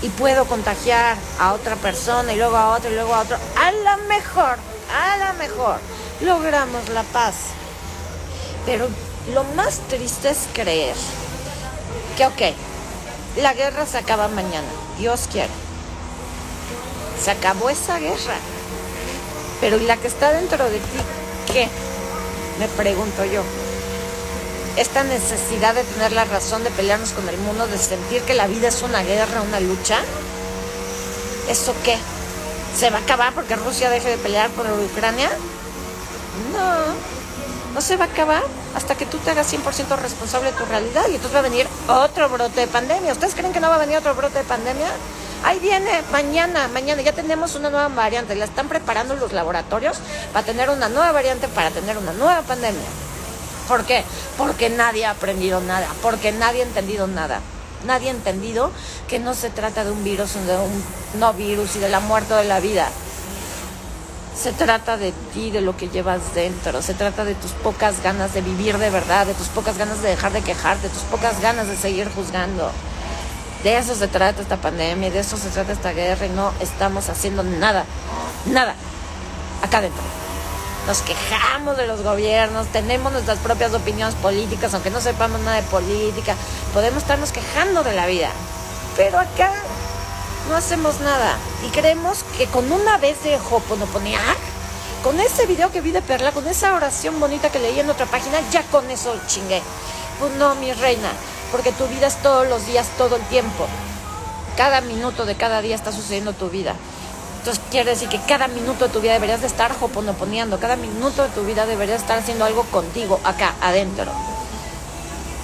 y 0.03 0.09
puedo 0.11 0.45
contagiar 0.47 1.17
a 1.39 1.53
otra 1.53 1.77
persona 1.77 2.33
y 2.33 2.37
luego 2.37 2.57
a 2.57 2.71
otra 2.77 2.91
y 2.91 2.95
luego 2.95 3.15
a 3.15 3.21
otro, 3.21 3.37
a 3.57 3.73
lo 3.73 4.05
mejor, 4.09 4.59
a 4.93 5.17
lo 5.17 5.39
mejor 5.39 5.79
logramos 6.21 6.89
la 6.91 7.03
paz. 7.05 7.35
Pero 8.65 8.89
lo 9.35 9.45
más 9.57 9.81
triste 9.89 10.31
es 10.31 10.39
creer 10.53 10.95
que, 12.17 12.27
ok, 12.27 12.57
la 13.41 13.55
guerra 13.55 13.87
se 13.87 13.99
acaba 13.99 14.29
mañana, 14.29 14.69
Dios 14.99 15.29
quiere. 15.31 15.72
Se 17.23 17.31
acabó 17.31 17.71
esa 17.71 17.99
guerra. 17.99 18.37
Pero 19.61 19.79
¿y 19.79 19.85
la 19.85 19.97
que 19.97 20.09
está 20.09 20.33
dentro 20.33 20.65
de 20.65 20.79
ti 20.79 20.99
qué? 21.53 21.69
Me 22.59 22.67
pregunto 22.69 23.25
yo. 23.25 23.43
Esta 24.77 25.05
necesidad 25.05 25.75
de 25.75 25.85
tener 25.85 26.13
la 26.13 26.25
razón 26.25 26.65
de 26.65 26.71
pelearnos 26.71 27.11
con 27.11 27.29
el 27.29 27.37
mundo, 27.39 27.67
de 27.67 27.79
sentir 27.79 28.23
que 28.23 28.35
la 28.35 28.47
vida 28.47 28.69
es 28.69 28.83
una 28.83 29.03
guerra, 29.03 29.43
una 29.43 29.61
lucha, 29.61 30.01
¿eso 31.49 31.75
qué? 31.85 31.97
¿Se 32.77 32.91
va 32.91 32.99
a 32.99 33.01
acabar 33.03 33.35
porque 33.35 33.55
Rusia 33.55 33.91
deje 33.91 34.09
de 34.09 34.17
pelear 34.17 34.51
por 34.51 34.67
Ucrania? 34.67 35.31
No, 36.53 37.75
no 37.75 37.81
se 37.81 37.97
va 37.97 38.07
a 38.07 38.09
acabar 38.09 38.43
hasta 38.75 38.95
que 38.97 39.07
tú 39.07 39.19
te 39.19 39.31
hagas 39.31 39.53
100% 39.53 39.97
responsable 39.99 40.51
de 40.51 40.57
tu 40.57 40.65
realidad 40.65 41.05
y 41.11 41.17
entonces 41.17 41.35
va 41.35 41.41
a 41.41 41.43
venir 41.43 41.69
otro 41.87 42.29
brote 42.31 42.61
de 42.61 42.67
pandemia. 42.67 43.13
¿Ustedes 43.13 43.35
creen 43.35 43.53
que 43.53 43.61
no 43.61 43.69
va 43.69 43.77
a 43.77 43.79
venir 43.79 43.99
otro 43.99 44.15
brote 44.15 44.39
de 44.39 44.45
pandemia? 44.45 44.89
Ahí 45.45 45.59
viene, 45.59 46.03
mañana, 46.13 46.69
mañana 46.69 47.03
ya 47.03 47.13
tenemos 47.13 47.57
una 47.57 47.69
nueva 47.69 47.89
variante. 47.89 48.37
La 48.37 48.45
están 48.45 48.69
preparando 48.69 49.15
los 49.15 49.33
laboratorios 49.33 49.99
para 50.33 50.47
tener 50.47 50.71
una 50.71 50.89
nueva 50.89 51.11
variante, 51.11 51.49
para 51.49 51.71
tener 51.71 51.99
una 51.99 52.13
nueva 52.13 52.43
pandemia. 52.43 52.81
¿Por 53.67 53.85
qué? 53.85 54.05
Porque 54.39 54.71
nadie 54.71 55.05
ha 55.05 55.11
aprendido 55.11 55.61
nada, 55.61 55.89
porque 56.01 56.31
nadie 56.31 56.63
ha 56.63 56.67
entendido 56.67 57.09
nada. 57.09 57.41
Nadie 57.85 58.09
ha 58.09 58.13
entendido 58.13 58.71
que 59.09 59.19
no 59.19 59.35
se 59.35 59.51
trata 59.51 59.85
de 59.85 59.91
un 59.91 60.05
virus, 60.05 60.35
de 60.35 60.57
un 60.57 60.85
no 61.19 61.33
virus 61.33 61.75
y 61.75 61.81
de 61.81 61.89
la 61.89 61.99
muerte 61.99 62.35
de 62.35 62.45
la 62.45 62.61
vida. 62.61 62.89
Se 64.37 64.53
trata 64.53 64.97
de 64.97 65.13
ti, 65.35 65.51
de 65.51 65.61
lo 65.61 65.77
que 65.77 65.89
llevas 65.89 66.35
dentro. 66.35 66.81
Se 66.83 66.95
trata 66.95 67.25
de 67.25 67.35
tus 67.35 67.51
pocas 67.51 68.01
ganas 68.01 68.33
de 68.33 68.43
vivir 68.43 68.79
de 68.79 68.91
verdad, 68.91 69.27
de 69.27 69.35
tus 69.35 69.49
pocas 69.49 69.77
ganas 69.77 70.03
de 70.03 70.11
dejar 70.11 70.33
de 70.33 70.43
quejarte, 70.43 70.89
de 70.89 70.95
tus 70.95 71.03
pocas 71.03 71.41
ganas 71.41 71.67
de 71.67 71.77
seguir 71.77 72.09
juzgando. 72.15 72.71
De 73.63 73.79
eso 73.79 73.95
se 73.95 74.09
trata 74.09 74.43
esta 74.43 74.57
pandemia, 74.57 75.11
de 75.11 75.21
eso 75.21 75.37
se 75.37 75.49
trata 75.49 75.73
esta 75.73 75.93
guerra 75.93 76.27
y 76.27 76.31
no 76.31 76.53
estamos 76.61 77.09
haciendo 77.09 77.45
nada, 77.45 77.85
nada, 78.47 78.75
acá 79.63 79.79
adentro. 79.79 80.03
Nos 80.87 81.01
quejamos 81.03 81.77
de 81.77 81.87
los 81.87 82.03
gobiernos, 82.03 82.67
tenemos 82.69 83.13
nuestras 83.13 83.39
propias 83.39 83.73
opiniones 83.73 84.17
políticas, 84.17 84.75
aunque 84.75 84.91
no 84.91 85.01
sepamos 85.01 85.41
nada 85.43 85.61
de 85.61 85.69
política, 85.69 86.35
podemos 86.75 87.03
estarnos 87.03 87.31
quejando 87.31 87.85
de 87.85 87.95
la 87.95 88.07
vida. 88.07 88.31
Pero 88.97 89.21
acá 89.21 89.53
no 90.49 90.57
hacemos 90.57 91.01
nada. 91.01 91.37
Y 91.65 91.71
creemos 91.71 92.25
que 92.37 92.47
con 92.47 92.71
una 92.73 92.99
vez 92.99 93.23
de 93.23 93.37
Hoponoponear, 93.37 94.37
con 95.05 95.21
ese 95.21 95.47
video 95.47 95.71
que 95.71 95.81
vi 95.81 95.93
de 95.93 96.03
Perla, 96.03 96.33
con 96.33 96.49
esa 96.49 96.75
oración 96.75 97.21
bonita 97.21 97.51
que 97.51 97.61
leí 97.61 97.79
en 97.79 97.89
otra 97.89 98.07
página, 98.07 98.39
ya 98.51 98.63
con 98.65 98.91
eso 98.91 99.15
chingué. 99.29 99.63
Pues 100.19 100.33
no, 100.33 100.57
mi 100.57 100.73
reina, 100.73 101.11
porque 101.53 101.71
tu 101.71 101.87
vida 101.87 102.09
es 102.09 102.17
todos 102.17 102.49
los 102.49 102.67
días, 102.67 102.89
todo 102.99 103.15
el 103.17 103.23
tiempo. 103.27 103.67
Cada 104.57 104.81
minuto 104.81 105.25
de 105.25 105.37
cada 105.37 105.63
día 105.63 105.77
está 105.77 105.93
sucediendo 105.93 106.33
tu 106.33 106.51
vida. 106.51 106.75
Entonces 107.39 107.63
quiere 107.71 107.91
decir 107.91 108.09
que 108.09 108.21
cada 108.21 108.49
minuto 108.49 108.87
de 108.87 108.93
tu 108.93 109.01
vida 109.01 109.13
deberías 109.13 109.43
de 109.43 109.47
estar 109.47 109.73
hoponoponeando, 109.81 110.59
cada 110.59 110.77
minuto 110.77 111.23
de 111.23 111.29
tu 111.29 111.45
vida 111.45 111.67
deberías 111.67 112.01
estar 112.01 112.19
haciendo 112.19 112.45
algo 112.45 112.65
contigo, 112.65 113.21
acá, 113.23 113.55
adentro. 113.61 114.11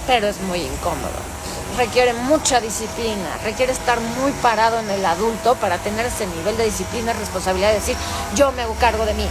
Pero 0.07 0.27
es 0.27 0.41
muy 0.41 0.59
incómodo 0.59 1.39
requiere 1.77 2.13
mucha 2.13 2.59
disciplina, 2.59 3.37
requiere 3.43 3.71
estar 3.71 3.99
muy 4.01 4.31
parado 4.41 4.79
en 4.79 4.89
el 4.89 5.05
adulto 5.05 5.55
para 5.55 5.77
tener 5.77 6.05
ese 6.05 6.27
nivel 6.27 6.57
de 6.57 6.65
disciplina 6.65 7.11
y 7.11 7.13
responsabilidad 7.15 7.69
de 7.69 7.75
decir, 7.75 7.95
yo 8.35 8.51
me 8.51 8.63
hago 8.63 8.75
cargo 8.75 9.05
de 9.05 9.13
mí. 9.13 9.25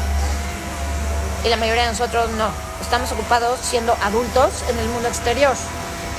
Y 1.45 1.49
la 1.49 1.57
mayoría 1.57 1.85
de 1.85 1.91
nosotros 1.91 2.31
no, 2.31 2.49
estamos 2.81 3.12
ocupados 3.12 3.61
siendo 3.62 3.95
adultos 4.03 4.64
en 4.71 4.79
el 4.79 4.88
mundo 4.88 5.09
exterior. 5.09 5.55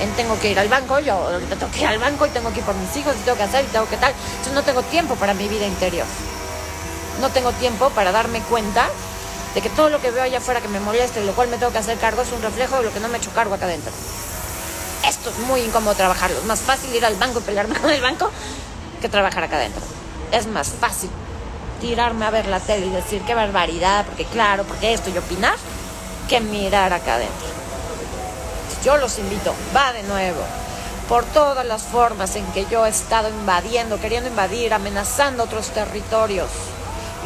En 0.00 0.10
tengo 0.12 0.38
que 0.40 0.50
ir 0.50 0.58
al 0.58 0.68
banco, 0.68 0.98
yo 0.98 1.28
tengo 1.58 1.70
que 1.72 1.80
ir 1.80 1.86
al 1.86 1.98
banco 1.98 2.26
y 2.26 2.30
tengo 2.30 2.52
que 2.52 2.60
ir 2.60 2.64
por 2.64 2.74
mis 2.74 2.96
hijos 2.96 3.14
y 3.16 3.20
tengo 3.20 3.36
que 3.36 3.44
hacer 3.44 3.64
y 3.64 3.68
tengo 3.68 3.86
que 3.88 3.96
tal. 3.98 4.12
Entonces 4.12 4.54
no 4.54 4.62
tengo 4.62 4.82
tiempo 4.84 5.14
para 5.16 5.34
mi 5.34 5.46
vida 5.48 5.66
interior. 5.66 6.06
no 7.20 7.28
tengo 7.28 7.52
tiempo 7.52 7.90
para 7.90 8.12
darme 8.12 8.40
cuenta 8.40 8.88
de 9.54 9.60
que 9.60 9.68
todo 9.70 9.90
lo 9.90 10.00
que 10.00 10.10
veo 10.10 10.22
allá 10.22 10.38
afuera 10.38 10.60
que 10.60 10.68
me 10.68 10.80
molesta 10.80 11.20
y 11.20 11.26
lo 11.26 11.32
cual 11.32 11.48
me 11.48 11.58
tengo 11.58 11.70
que 11.72 11.78
hacer 11.78 11.98
cargo 11.98 12.22
es 12.22 12.32
un 12.32 12.40
reflejo 12.40 12.76
de 12.76 12.84
lo 12.84 12.92
que 12.92 13.00
no 13.00 13.08
me 13.08 13.18
he 13.18 13.20
hecho 13.20 13.30
cargo 13.32 13.54
acá 13.54 13.66
adentro. 13.66 13.92
Esto 15.06 15.30
es 15.30 15.38
muy 15.40 15.60
incómodo 15.60 15.94
trabajarlo. 15.94 16.38
Es 16.38 16.44
más 16.44 16.60
fácil 16.60 16.94
ir 16.94 17.04
al 17.04 17.16
banco 17.16 17.40
y 17.40 17.42
pelearme 17.42 17.74
con 17.80 17.90
el 17.90 18.00
banco 18.00 18.30
que 19.02 19.08
trabajar 19.08 19.44
acá 19.44 19.56
adentro. 19.56 19.82
Es 20.32 20.46
más 20.46 20.68
fácil 20.68 21.10
tirarme 21.80 22.26
a 22.26 22.30
ver 22.30 22.46
la 22.46 22.60
tele 22.60 22.86
y 22.86 22.90
decir 22.90 23.22
qué 23.22 23.34
barbaridad, 23.34 24.04
porque 24.06 24.24
claro, 24.24 24.64
porque 24.64 24.94
esto 24.94 25.10
y 25.10 25.18
opinar, 25.18 25.56
que 26.28 26.40
mirar 26.40 26.92
acá 26.92 27.14
adentro. 27.16 27.49
Yo 28.84 28.96
los 28.96 29.18
invito, 29.18 29.54
va 29.76 29.92
de 29.92 30.02
nuevo, 30.04 30.40
por 31.08 31.24
todas 31.24 31.66
las 31.66 31.82
formas 31.82 32.36
en 32.36 32.46
que 32.52 32.66
yo 32.66 32.86
he 32.86 32.88
estado 32.88 33.28
invadiendo, 33.28 34.00
queriendo 34.00 34.30
invadir, 34.30 34.72
amenazando 34.72 35.44
otros 35.44 35.68
territorios. 35.68 36.48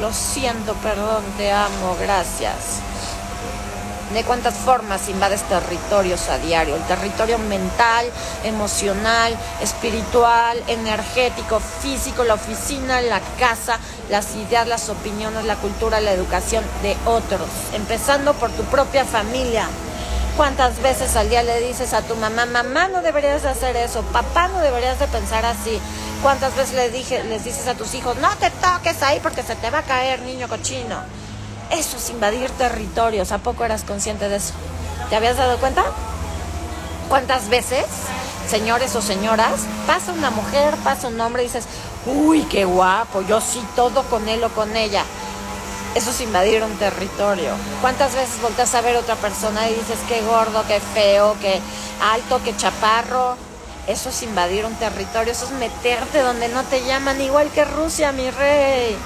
Lo 0.01 0.12
siento, 0.12 0.75
perdón, 0.75 1.23
te 1.37 1.53
amo, 1.53 1.97
gracias 2.01 2.81
de 4.14 4.23
cuántas 4.23 4.55
formas 4.55 5.09
invades 5.09 5.43
territorios 5.43 6.29
a 6.29 6.38
diario, 6.38 6.77
el 6.77 6.83
territorio 6.83 7.38
mental, 7.38 8.07
emocional, 8.45 9.37
espiritual, 9.61 10.62
energético, 10.69 11.61
físico, 11.61 12.23
la 12.23 12.35
oficina, 12.35 13.01
la 13.01 13.21
casa, 13.38 13.79
las 14.11 14.37
ideas, 14.37 14.69
las 14.69 14.88
opiniones, 14.88 15.45
la 15.45 15.57
cultura, 15.57 16.01
la 16.01 16.12
educación 16.12 16.64
de 16.83 16.97
otros, 17.07 17.49
empezando 17.73 18.35
por 18.35 18.51
tu 18.51 18.62
propia 18.64 19.05
familia. 19.05 19.69
¿Cuántas 20.37 20.83
veces 20.83 21.14
al 21.14 21.29
día 21.29 21.44
le 21.44 21.61
dices 21.61 21.92
a 21.92 22.03
tu 22.03 22.16
mamá, 22.16 22.44
mamá 22.44 22.88
no 22.88 23.03
deberías 23.03 23.44
de 23.44 23.51
hacer 23.51 23.77
eso, 23.77 24.03
papá 24.03 24.49
no 24.49 24.59
deberías 24.59 24.99
de 24.99 25.07
pensar 25.07 25.47
así? 25.47 25.79
¿Cuántas 26.25 26.57
veces 26.57 26.75
le 26.75 26.90
dije, 26.90 27.23
les 27.23 27.44
dices 27.44 27.68
a 27.68 27.75
tus 27.75 27.94
hijos, 27.94 28.16
no 28.16 28.29
te 28.38 28.51
toques 28.51 29.01
ahí 29.05 29.20
porque 29.23 29.44
se 29.44 29.55
te 29.55 29.70
va 29.70 29.79
a 29.79 29.83
caer, 29.83 30.23
niño 30.23 30.49
cochino? 30.49 30.97
Eso 31.70 31.99
es 31.99 32.11
invadir 32.11 32.51
territorios. 32.51 33.31
¿A 33.31 33.38
poco 33.38 33.64
eras 33.64 33.85
consciente 33.85 34.29
de 34.29 34.37
eso? 34.37 34.55
¿Te 35.09 35.14
habías 35.14 35.37
dado 35.37 35.57
cuenta? 35.59 35.85
¿Cuántas 37.09 37.49
veces, 37.49 37.85
señores 38.49 38.97
o 38.97 39.03
señoras, 39.03 39.61
pasa 39.87 40.11
una 40.12 40.31
mujer, 40.31 40.75
pasa 40.83 41.07
un 41.07 41.20
hombre 41.20 41.42
y 41.42 41.47
dices, 41.47 41.66
uy, 42.07 42.42
qué 42.42 42.64
guapo, 42.64 43.23
yo 43.23 43.40
sí 43.40 43.64
todo 43.77 44.03
con 44.05 44.29
él 44.29 44.42
o 44.42 44.49
con 44.49 44.77
ella? 44.77 45.05
Eso 45.94 46.11
es 46.11 46.20
invadir 46.20 46.62
un 46.62 46.76
territorio. 46.76 47.50
¿Cuántas 47.80 48.14
veces 48.14 48.40
volteas 48.42 48.74
a 48.74 48.80
ver 48.80 48.96
a 48.96 49.00
otra 49.00 49.14
persona 49.16 49.68
y 49.68 49.74
dices, 49.74 49.98
qué 50.09 50.22
gordo, 50.22 50.64
qué 50.66 50.80
feo, 50.80 51.37
qué 51.40 51.61
alto, 52.02 52.40
qué 52.44 52.57
chaparro? 52.57 53.37
Eso 53.87 54.09
es 54.09 54.22
invadir 54.22 54.64
un 54.64 54.74
territorio, 54.76 55.33
eso 55.33 55.44
es 55.44 55.52
meterte 55.52 56.20
donde 56.20 56.48
no 56.48 56.64
te 56.64 56.85
llaman, 56.85 57.20
igual 57.20 57.50
que 57.50 57.64
Rusia, 57.64 58.12
mi 58.12 58.30
rey 58.30 58.96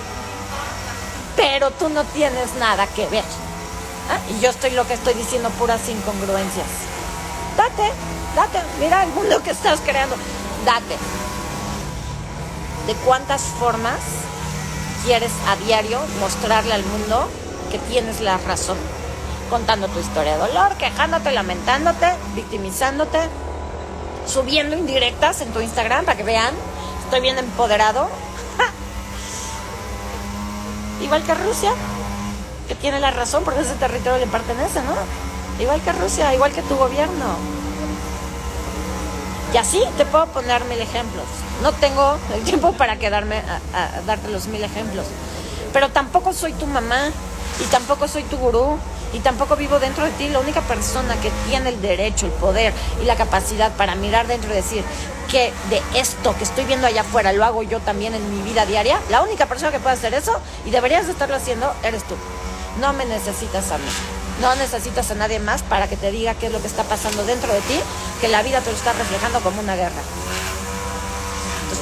pero 1.38 1.70
tú 1.70 1.88
no 1.88 2.02
tienes 2.04 2.54
nada 2.54 2.86
que 2.88 3.06
ver. 3.06 3.24
¿ah? 4.10 4.18
Y 4.28 4.40
yo 4.40 4.50
estoy 4.50 4.72
lo 4.72 4.86
que 4.88 4.94
estoy 4.94 5.14
diciendo 5.14 5.50
puras 5.50 5.88
incongruencias. 5.88 6.66
Date, 7.56 7.92
date, 8.34 8.58
mira 8.80 9.04
el 9.04 9.10
mundo 9.10 9.40
que 9.42 9.50
estás 9.50 9.80
creando. 9.80 10.16
Date. 10.64 10.98
¿De 12.88 12.94
cuántas 13.04 13.42
formas 13.60 14.00
quieres 15.08 15.32
a 15.46 15.56
diario 15.56 15.98
mostrarle 16.20 16.74
al 16.74 16.84
mundo 16.84 17.30
que 17.72 17.78
tienes 17.78 18.20
la 18.20 18.36
razón? 18.36 18.76
Contando 19.48 19.88
tu 19.88 19.98
historia 20.00 20.32
de 20.32 20.38
dolor, 20.38 20.74
quejándote, 20.74 21.32
lamentándote, 21.32 22.12
victimizándote, 22.34 23.18
subiendo 24.26 24.76
indirectas 24.76 25.40
en 25.40 25.50
tu 25.54 25.62
Instagram 25.62 26.04
para 26.04 26.18
que 26.18 26.24
vean, 26.24 26.52
estoy 27.02 27.22
bien 27.22 27.38
empoderado, 27.38 28.10
igual 31.00 31.22
que 31.22 31.32
Rusia, 31.32 31.72
que 32.68 32.74
tiene 32.74 33.00
la 33.00 33.10
razón 33.10 33.44
porque 33.44 33.62
ese 33.62 33.76
territorio 33.76 34.18
le 34.18 34.30
pertenece, 34.30 34.82
¿no? 34.82 34.92
Igual 35.58 35.80
que 35.80 35.92
Rusia, 35.92 36.34
igual 36.34 36.52
que 36.52 36.60
tu 36.60 36.76
gobierno. 36.76 37.57
Y 39.52 39.56
así 39.56 39.82
te 39.96 40.04
puedo 40.04 40.26
poner 40.26 40.64
mil 40.66 40.80
ejemplos. 40.80 41.24
No 41.62 41.72
tengo 41.72 42.18
el 42.34 42.42
tiempo 42.42 42.72
para 42.72 42.98
quedarme 42.98 43.38
a, 43.74 44.00
darte 44.06 44.28
los 44.28 44.46
mil 44.46 44.62
ejemplos. 44.62 45.06
Pero 45.72 45.90
tampoco 45.90 46.32
soy 46.32 46.52
tu 46.52 46.66
mamá 46.66 47.10
y 47.60 47.64
tampoco 47.64 48.08
soy 48.08 48.24
tu 48.24 48.36
gurú 48.36 48.78
y 49.14 49.20
tampoco 49.20 49.56
vivo 49.56 49.78
dentro 49.78 50.04
de 50.04 50.10
ti. 50.12 50.28
La 50.28 50.40
única 50.40 50.60
persona 50.62 51.16
que 51.16 51.30
tiene 51.48 51.70
el 51.70 51.80
derecho, 51.80 52.26
el 52.26 52.32
poder 52.32 52.74
y 53.02 53.06
la 53.06 53.16
capacidad 53.16 53.72
para 53.72 53.94
mirar 53.94 54.26
dentro 54.26 54.50
y 54.52 54.56
decir, 54.56 54.84
que 55.30 55.52
de 55.70 55.82
esto 55.94 56.34
que 56.36 56.44
estoy 56.44 56.64
viendo 56.64 56.86
allá 56.86 57.02
afuera 57.02 57.32
lo 57.32 57.44
hago 57.44 57.62
yo 57.62 57.80
también 57.80 58.14
en 58.14 58.34
mi 58.34 58.42
vida 58.42 58.64
diaria, 58.66 58.98
la 59.10 59.22
única 59.22 59.46
persona 59.46 59.70
que 59.70 59.78
puede 59.78 59.94
hacer 59.96 60.14
eso 60.14 60.40
y 60.64 60.70
deberías 60.70 61.06
de 61.06 61.12
estarlo 61.12 61.36
haciendo 61.36 61.72
eres 61.82 62.04
tú. 62.04 62.14
No 62.80 62.92
me 62.92 63.04
necesitas 63.04 63.70
a 63.72 63.78
mí. 63.78 63.88
No 64.40 64.54
necesitas 64.56 65.10
a 65.10 65.14
nadie 65.14 65.40
más 65.40 65.62
para 65.62 65.88
que 65.88 65.96
te 65.96 66.10
diga 66.10 66.34
qué 66.34 66.46
es 66.46 66.52
lo 66.52 66.60
que 66.60 66.66
está 66.66 66.84
pasando 66.84 67.24
dentro 67.24 67.52
de 67.52 67.60
ti, 67.62 67.80
que 68.20 68.28
la 68.28 68.42
vida 68.42 68.60
te 68.60 68.70
lo 68.70 68.76
está 68.76 68.92
reflejando 68.92 69.40
como 69.40 69.60
una 69.60 69.74
guerra. 69.74 70.00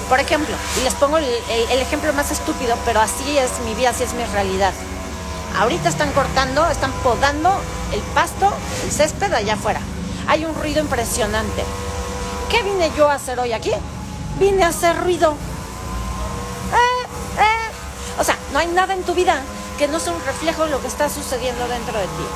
Por 0.08 0.20
ejemplo, 0.20 0.54
y 0.80 0.84
les 0.84 0.94
pongo 0.94 1.18
el, 1.18 1.24
el 1.24 1.80
ejemplo 1.80 2.12
más 2.12 2.30
estúpido, 2.30 2.76
pero 2.84 3.00
así 3.00 3.38
es 3.38 3.50
mi 3.64 3.74
vida, 3.74 3.90
así 3.90 4.04
es 4.04 4.14
mi 4.14 4.24
realidad. 4.24 4.72
Ahorita 5.58 5.88
están 5.88 6.12
cortando, 6.12 6.68
están 6.68 6.92
podando 7.02 7.50
el 7.92 8.00
pasto, 8.14 8.52
el 8.84 8.92
césped 8.92 9.32
allá 9.32 9.54
afuera. 9.54 9.80
Hay 10.28 10.44
un 10.44 10.54
ruido 10.54 10.80
impresionante 10.80 11.64
¿Qué 12.50 12.62
vine 12.62 12.92
yo 12.96 13.10
a 13.10 13.14
hacer 13.14 13.40
hoy 13.40 13.52
aquí? 13.52 13.72
Vine 14.38 14.62
a 14.62 14.68
hacer 14.68 14.96
ruido. 14.96 15.32
Eh, 16.72 17.06
eh. 17.40 18.20
O 18.20 18.24
sea, 18.24 18.36
no 18.52 18.60
hay 18.60 18.68
nada 18.68 18.94
en 18.94 19.02
tu 19.02 19.14
vida 19.14 19.40
que 19.78 19.88
no 19.88 20.00
sea 20.00 20.12
un 20.12 20.24
reflejo 20.24 20.64
de 20.64 20.70
lo 20.70 20.80
que 20.80 20.88
está 20.88 21.08
sucediendo 21.08 21.68
dentro 21.68 21.98
de 21.98 22.04
ti. 22.04 22.26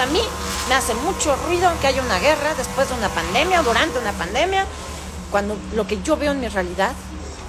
A 0.00 0.06
mí 0.06 0.22
me 0.68 0.74
hace 0.74 0.94
mucho 0.94 1.34
ruido 1.46 1.70
que 1.80 1.88
haya 1.88 2.02
una 2.02 2.18
guerra 2.18 2.54
después 2.54 2.88
de 2.88 2.94
una 2.94 3.08
pandemia 3.08 3.60
o 3.60 3.64
durante 3.64 3.98
una 3.98 4.12
pandemia, 4.12 4.64
cuando 5.30 5.56
lo 5.74 5.86
que 5.86 6.00
yo 6.02 6.16
veo 6.16 6.32
en 6.32 6.40
mi 6.40 6.48
realidad, 6.48 6.92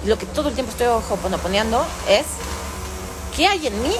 lo 0.04 0.18
que 0.18 0.26
todo 0.26 0.48
el 0.48 0.54
tiempo 0.54 0.72
estoy 0.72 0.88
oponoponeando 0.88 1.84
es 2.08 2.24
qué 3.36 3.46
hay 3.46 3.68
en 3.68 3.82
mí, 3.82 3.94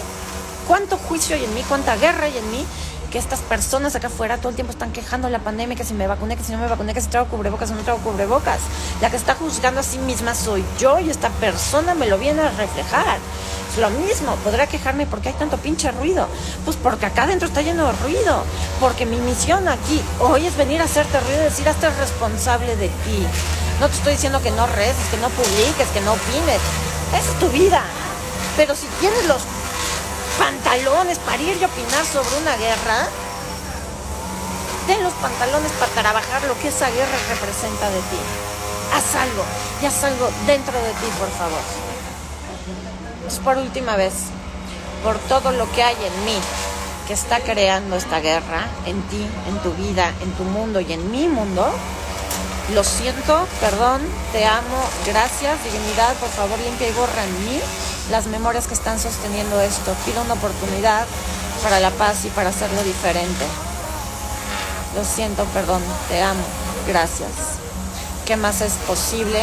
cuánto 0.67 0.97
juicio 0.97 1.37
hay 1.37 1.45
en 1.45 1.55
mí, 1.55 1.63
cuánta 1.69 1.97
guerra 1.97 2.25
hay 2.25 2.37
en 2.37 2.51
mí, 2.51 2.67
que 3.11 3.19
estas 3.19 3.41
personas 3.41 3.95
acá 3.97 4.07
afuera 4.07 4.39
todo 4.39 4.51
el 4.51 4.55
tiempo 4.55 4.73
están 4.73 4.93
quejando 4.93 5.29
la 5.29 5.41
pandemia, 5.41 5.77
que 5.77 5.85
si 5.85 5.95
me 5.95 6.07
vacuné, 6.07 6.37
que 6.37 6.45
si 6.45 6.53
no 6.53 6.59
me 6.59 6.69
vacuné, 6.69 6.95
que 6.95 7.01
si 7.01 7.09
traigo 7.09 7.29
cubrebocas 7.29 7.71
o 7.71 7.75
no 7.75 7.83
traigo 7.83 8.03
cubrebocas. 8.03 8.61
La 9.01 9.11
que 9.11 9.17
está 9.17 9.35
juzgando 9.35 9.81
a 9.81 9.83
sí 9.83 9.99
misma 9.99 10.35
soy 10.35 10.65
yo 10.79 10.99
y 10.99 11.11
esta 11.11 11.29
persona 11.29 11.95
me 11.95 12.07
lo 12.07 12.19
viene 12.19 12.43
a 12.43 12.51
reflejar. 12.51 13.19
Lo 13.81 13.89
mismo, 13.89 14.37
podrá 14.45 14.67
quejarme 14.67 15.07
porque 15.07 15.31
hay 15.31 15.35
tanto 15.37 15.57
pinche 15.57 15.91
ruido. 15.91 16.29
Pues 16.67 16.77
porque 16.77 17.07
acá 17.07 17.23
adentro 17.23 17.49
está 17.49 17.63
lleno 17.63 17.87
de 17.87 17.93
ruido. 17.93 18.45
Porque 18.79 19.07
mi 19.07 19.17
misión 19.17 19.69
aquí 19.69 20.03
hoy 20.21 20.47
es 20.47 20.57
venir 20.59 20.83
a 20.83 20.85
hacerte 20.85 21.19
ruido 21.19 21.41
y 21.41 21.45
decir, 21.45 21.67
hazte 21.67 21.89
responsable 21.89 22.77
de 22.77 22.89
ti. 22.89 23.27
No 23.81 23.89
te 23.89 23.95
estoy 23.95 24.13
diciendo 24.13 24.43
que 24.43 24.51
no 24.51 24.67
reces, 24.67 25.09
que 25.11 25.17
no 25.17 25.31
publiques, 25.31 25.89
que 25.95 26.03
no 26.03 26.13
opines. 26.13 26.61
Esa 27.17 27.33
es 27.33 27.39
tu 27.39 27.49
vida. 27.49 27.83
Pero 28.59 28.77
si 28.77 28.87
tienes 29.01 29.25
los 29.27 29.41
pantalones 30.39 31.19
para 31.19 31.41
ir 31.41 31.57
y 31.59 31.65
opinar 31.65 32.05
sobre 32.05 32.37
una 32.37 32.57
guerra, 32.57 33.09
ten 34.87 35.03
los 35.03 35.15
pantalones 35.15 35.73
para 35.73 35.91
trabajar 35.93 36.43
lo 36.45 36.59
que 36.61 36.69
esa 36.69 36.91
guerra 36.91 37.17
representa 37.31 37.89
de 37.89 38.01
ti. 38.13 38.21
Haz 38.93 39.15
algo, 39.15 39.45
y 39.81 39.87
haz 39.87 40.05
algo 40.05 40.29
dentro 40.47 40.77
de 40.77 40.91
ti, 40.91 41.07
por 41.19 41.31
favor. 41.31 41.90
Por 43.39 43.57
última 43.57 43.97
vez, 43.97 44.13
por 45.05 45.17
todo 45.19 45.53
lo 45.53 45.71
que 45.73 45.85
hay 45.85 45.95
en 45.95 46.25
mí 46.25 46.37
que 47.07 47.15
está 47.15 47.41
creando 47.41 47.97
esta 47.97 48.21
guerra, 48.21 48.67
en 48.87 49.01
ti, 49.03 49.25
en 49.49 49.59
tu 49.61 49.73
vida, 49.73 50.13
en 50.21 50.33
tu 50.33 50.43
mundo 50.43 50.81
y 50.81 50.93
en 50.93 51.11
mi 51.11 51.29
mundo, 51.29 51.67
lo 52.75 52.85
siento, 52.85 53.47
perdón, 53.61 54.03
te 54.33 54.45
amo, 54.45 54.79
gracias, 55.07 55.63
divinidad, 55.65 56.13
por 56.15 56.29
favor 56.29 56.59
limpia 56.59 56.89
y 56.89 56.93
borra 56.93 57.25
en 57.25 57.45
mí 57.47 57.61
las 58.11 58.27
memorias 58.27 58.67
que 58.67 58.75
están 58.75 58.99
sosteniendo 58.99 59.61
esto. 59.61 59.95
Pido 60.05 60.23
una 60.23 60.35
oportunidad 60.35 61.07
para 61.63 61.81
la 61.81 61.91
paz 61.91 62.25
y 62.25 62.29
para 62.31 62.51
hacerlo 62.51 62.83
diferente. 62.83 63.45
Lo 64.97 65.05
siento, 65.05 65.45
perdón, 65.47 65.83
te 66.09 66.21
amo, 66.21 66.45
gracias. 66.87 67.31
¿Qué 68.27 68.37
más 68.37 68.61
es 68.61 68.75
posible 68.87 69.41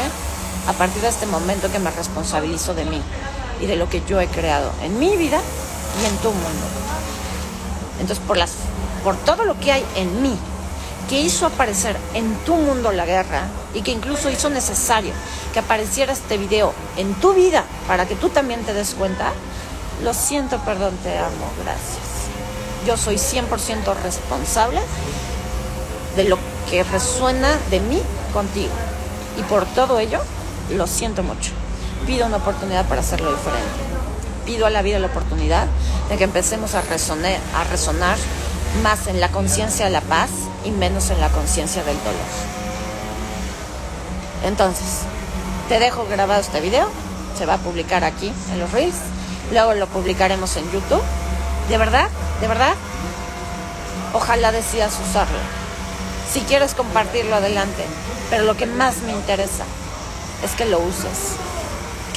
a 0.68 0.74
partir 0.74 1.02
de 1.02 1.08
este 1.08 1.26
momento 1.26 1.72
que 1.72 1.80
me 1.80 1.90
responsabilizo 1.90 2.74
de 2.74 2.86
mí 2.86 3.02
y 3.62 3.66
de 3.66 3.76
lo 3.76 3.90
que 3.90 4.02
yo 4.08 4.20
he 4.20 4.28
creado 4.28 4.72
en 4.84 5.00
mi 5.00 5.16
vida 5.18 5.40
y 6.02 6.06
en 6.06 6.18
tu 6.18 6.32
mundo? 6.32 6.66
Entonces, 8.00 8.24
por, 8.26 8.38
las, 8.38 8.52
por 9.04 9.16
todo 9.18 9.46
lo 9.46 9.60
que 9.60 9.72
hay 9.72 9.86
en 9.96 10.22
mí, 10.22 10.38
que 11.10 11.20
hizo 11.22 11.46
aparecer 11.46 11.96
en 12.14 12.36
tu 12.46 12.56
mundo 12.56 12.92
la 12.92 13.06
guerra 13.06 13.44
y 13.74 13.82
que 13.82 13.92
incluso 13.92 14.30
hizo 14.30 14.50
necesario 14.50 15.14
que 15.54 15.60
apareciera 15.60 16.14
este 16.14 16.38
video 16.38 16.74
en 16.98 17.14
tu 17.16 17.34
vida 17.34 17.64
para 17.88 18.06
que 18.06 18.16
tú 18.16 18.30
también 18.30 18.64
te 18.64 18.74
des 18.74 18.94
cuenta, 18.94 19.32
lo 20.04 20.14
siento, 20.14 20.60
perdón, 20.60 20.96
te 21.04 21.18
amo, 21.18 21.50
gracias. 21.64 22.08
Yo 22.86 22.98
soy 22.98 23.16
100% 23.16 23.96
responsable 24.04 24.82
de 26.16 26.26
lo 26.26 26.38
que 26.70 26.84
resuena 26.84 27.58
de 27.70 27.80
mí 27.80 28.02
contigo. 28.34 28.74
Y 29.38 29.44
por 29.44 29.66
todo 29.66 30.00
ello, 30.00 30.20
lo 30.72 30.88
siento 30.88 31.24
mucho. 31.24 31.52
Pido 32.06 32.26
una 32.26 32.38
oportunidad 32.38 32.86
para 32.88 33.02
hacerlo 33.02 33.32
diferente. 33.32 33.88
pido 34.46 34.66
a 34.66 34.70
la 34.70 34.82
vida 34.82 34.98
la 34.98 35.08
oportunidad 35.08 35.68
de 36.10 36.18
que 36.18 36.24
empecemos 36.24 36.74
a 36.74 36.82
resonar, 36.82 38.18
más 38.82 39.08
en 39.08 39.20
la 39.20 39.30
conciencia 39.30 39.86
de 39.86 39.92
la 39.92 40.02
paz 40.02 40.30
y 40.64 40.72
menos 40.72 41.10
en 41.10 41.20
la 41.20 41.30
conciencia 41.30 41.84
del 41.84 41.98
dolor. 41.98 42.16
Entonces, 44.46 45.02
te 45.68 45.80
dejo 45.80 46.06
grabado 46.10 46.40
este 46.40 46.62
video, 46.62 46.90
se 47.38 47.46
va 47.46 47.56
a 47.56 47.58
publicar 47.58 48.04
aquí 48.04 48.32
en 48.52 48.60
los 48.60 48.72
Reels, 48.72 48.96
luego 49.52 49.74
lo 49.74 49.88
publicaremos 49.88 50.56
en 50.56 50.72
YouTube. 50.72 51.02
De 51.70 51.78
verdad, 51.78 52.08
de 52.40 52.48
verdad, 52.48 52.76
ojalá 54.14 54.52
decidas 54.52 54.94
usarlo. 55.10 55.40
Si 56.32 56.42
quieres 56.42 56.74
compartirlo 56.74 57.36
adelante, 57.36 57.86
pero 58.30 58.44
lo 58.44 58.56
que 58.56 58.66
más 58.66 58.98
me 58.98 59.12
interesa 59.12 59.64
es 60.44 60.52
que 60.52 60.66
lo 60.66 60.80
uses, 60.80 61.36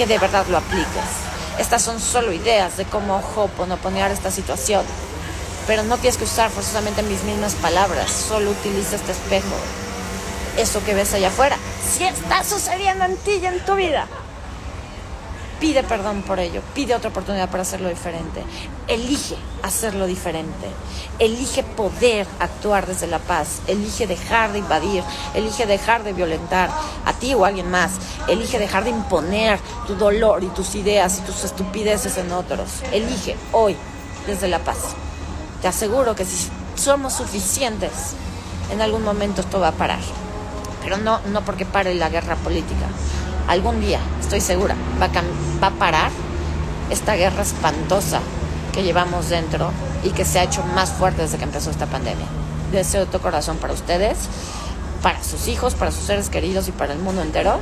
que 0.01 0.07
de 0.07 0.19
verdad 0.19 0.47
lo 0.49 0.57
apliques. 0.57 1.11
Estas 1.59 1.83
son 1.83 2.01
solo 2.01 2.33
ideas 2.33 2.79
de 2.79 2.87
cómo 2.87 3.23
hoponoponear 3.37 4.11
esta 4.11 4.31
situación, 4.31 4.83
pero 5.67 5.83
no 5.83 5.99
tienes 5.99 6.17
que 6.17 6.25
usar 6.25 6.49
forzosamente 6.49 7.03
mis 7.03 7.23
mismas 7.25 7.55
palabras, 7.57 8.11
solo 8.11 8.51
utiliza 8.51 8.97
este 8.97 9.13
espejo, 9.13 9.55
eso 10.57 10.83
que 10.87 10.95
ves 10.95 11.13
allá 11.13 11.29
afuera, 11.29 11.59
si 11.87 12.05
está 12.05 12.43
sucediendo 12.45 13.05
en 13.05 13.17
ti 13.19 13.41
y 13.43 13.45
en 13.45 13.63
tu 13.67 13.75
vida. 13.75 14.07
Pide 15.61 15.83
perdón 15.83 16.23
por 16.23 16.41
ello, 16.41 16.63
pide 16.75 16.95
otra 16.95 17.11
oportunidad 17.11 17.51
para 17.51 17.63
hacerlo 17.63 17.91
diferente. 17.91 18.43
Elige 18.89 19.37
hacerlo 19.63 20.07
diferente. 20.07 20.67
Elige 21.19 21.63
poder 21.63 22.27
actuar 22.39 22.87
desde 22.87 23.07
la 23.07 23.19
paz. 23.19 23.61
Elige 23.67 24.07
dejar 24.07 24.53
de 24.53 24.61
invadir. 24.61 25.05
Elige 25.35 25.67
dejar 25.67 26.03
de 26.03 26.15
violentar 26.15 26.71
a 27.05 27.13
ti 27.13 27.35
o 27.35 27.45
a 27.45 27.49
alguien 27.49 27.71
más. 27.71 27.93
Elige 28.27 28.59
dejar 28.59 28.85
de 28.85 28.91
imponer 28.91 29.61
tu 29.87 29.97
dolor 29.97 30.43
y 30.43 30.49
tus 30.49 30.75
ideas 30.77 31.19
y 31.19 31.23
tus 31.27 31.45
estupideces 31.45 32.17
en 32.17 32.33
otros. 32.33 32.83
Elige 32.91 33.37
hoy 33.53 33.77
desde 34.27 34.49
la 34.49 34.61
paz. 34.61 34.95
Te 35.61 35.69
aseguro 35.69 36.15
que 36.15 36.25
si 36.25 36.49
somos 36.75 37.13
suficientes, 37.13 38.15
en 38.73 38.81
algún 38.81 39.05
momento 39.05 39.43
esto 39.43 39.61
va 39.61 39.69
a 39.69 39.73
parar. 39.73 40.01
Pero 40.83 40.97
no, 40.97 41.21
no 41.27 41.43
porque 41.43 41.67
pare 41.67 41.95
la 41.95 42.09
guerra 42.09 42.37
política, 42.37 42.87
algún 43.51 43.81
día, 43.81 43.99
estoy 44.21 44.41
segura, 44.41 44.77
va 45.03 45.07
a, 45.07 45.61
va 45.61 45.67
a 45.67 45.79
parar 45.79 46.13
esta 46.89 47.17
guerra 47.17 47.43
espantosa 47.43 48.21
que 48.73 48.85
llevamos 48.85 49.29
dentro 49.29 49.73
y 50.05 50.11
que 50.11 50.25
se 50.25 50.39
ha 50.39 50.45
hecho 50.45 50.63
más 50.63 50.91
fuerte 50.91 51.23
desde 51.23 51.37
que 51.37 51.45
empezó 51.45 51.71
esta 51.71 51.87
pandemia. 51.87 52.27
Deseo 52.71 53.01
de 53.01 53.07
todo 53.07 53.21
corazón 53.21 53.57
para 53.57 53.73
ustedes, 53.73 54.19
para 55.03 55.25
sus 55.25 55.49
hijos, 55.49 55.75
para 55.75 55.91
sus 55.91 56.05
seres 56.05 56.31
queridos 56.31 56.69
y 56.69 56.73
para 56.73 56.93
el 56.93 57.01
mundo 57.01 57.23
entero, 57.23 57.59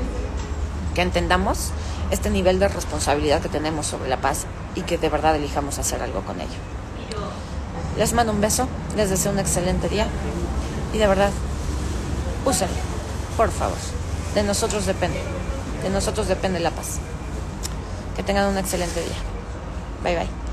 que 0.94 1.00
entendamos 1.00 1.70
este 2.10 2.28
nivel 2.28 2.58
de 2.58 2.68
responsabilidad 2.68 3.40
que 3.40 3.48
tenemos 3.48 3.86
sobre 3.86 4.10
la 4.10 4.18
paz 4.18 4.44
y 4.74 4.82
que 4.82 4.98
de 4.98 5.08
verdad 5.08 5.36
elijamos 5.36 5.78
hacer 5.78 6.02
algo 6.02 6.20
con 6.20 6.38
ello. 6.38 6.58
Les 7.96 8.12
mando 8.12 8.32
un 8.32 8.42
beso, 8.42 8.68
les 8.94 9.08
deseo 9.08 9.32
un 9.32 9.38
excelente 9.38 9.88
día 9.88 10.06
y 10.92 10.98
de 10.98 11.06
verdad, 11.06 11.30
úsenlo, 12.44 12.76
por 13.38 13.50
favor. 13.50 13.78
De 14.34 14.42
nosotros 14.42 14.84
depende. 14.84 15.37
De 15.82 15.90
nosotros 15.90 16.28
depende 16.28 16.60
la 16.60 16.70
paz. 16.70 16.98
Que 18.16 18.22
tengan 18.22 18.50
un 18.50 18.58
excelente 18.58 19.00
día. 19.00 19.16
Bye 20.02 20.16
bye. 20.16 20.47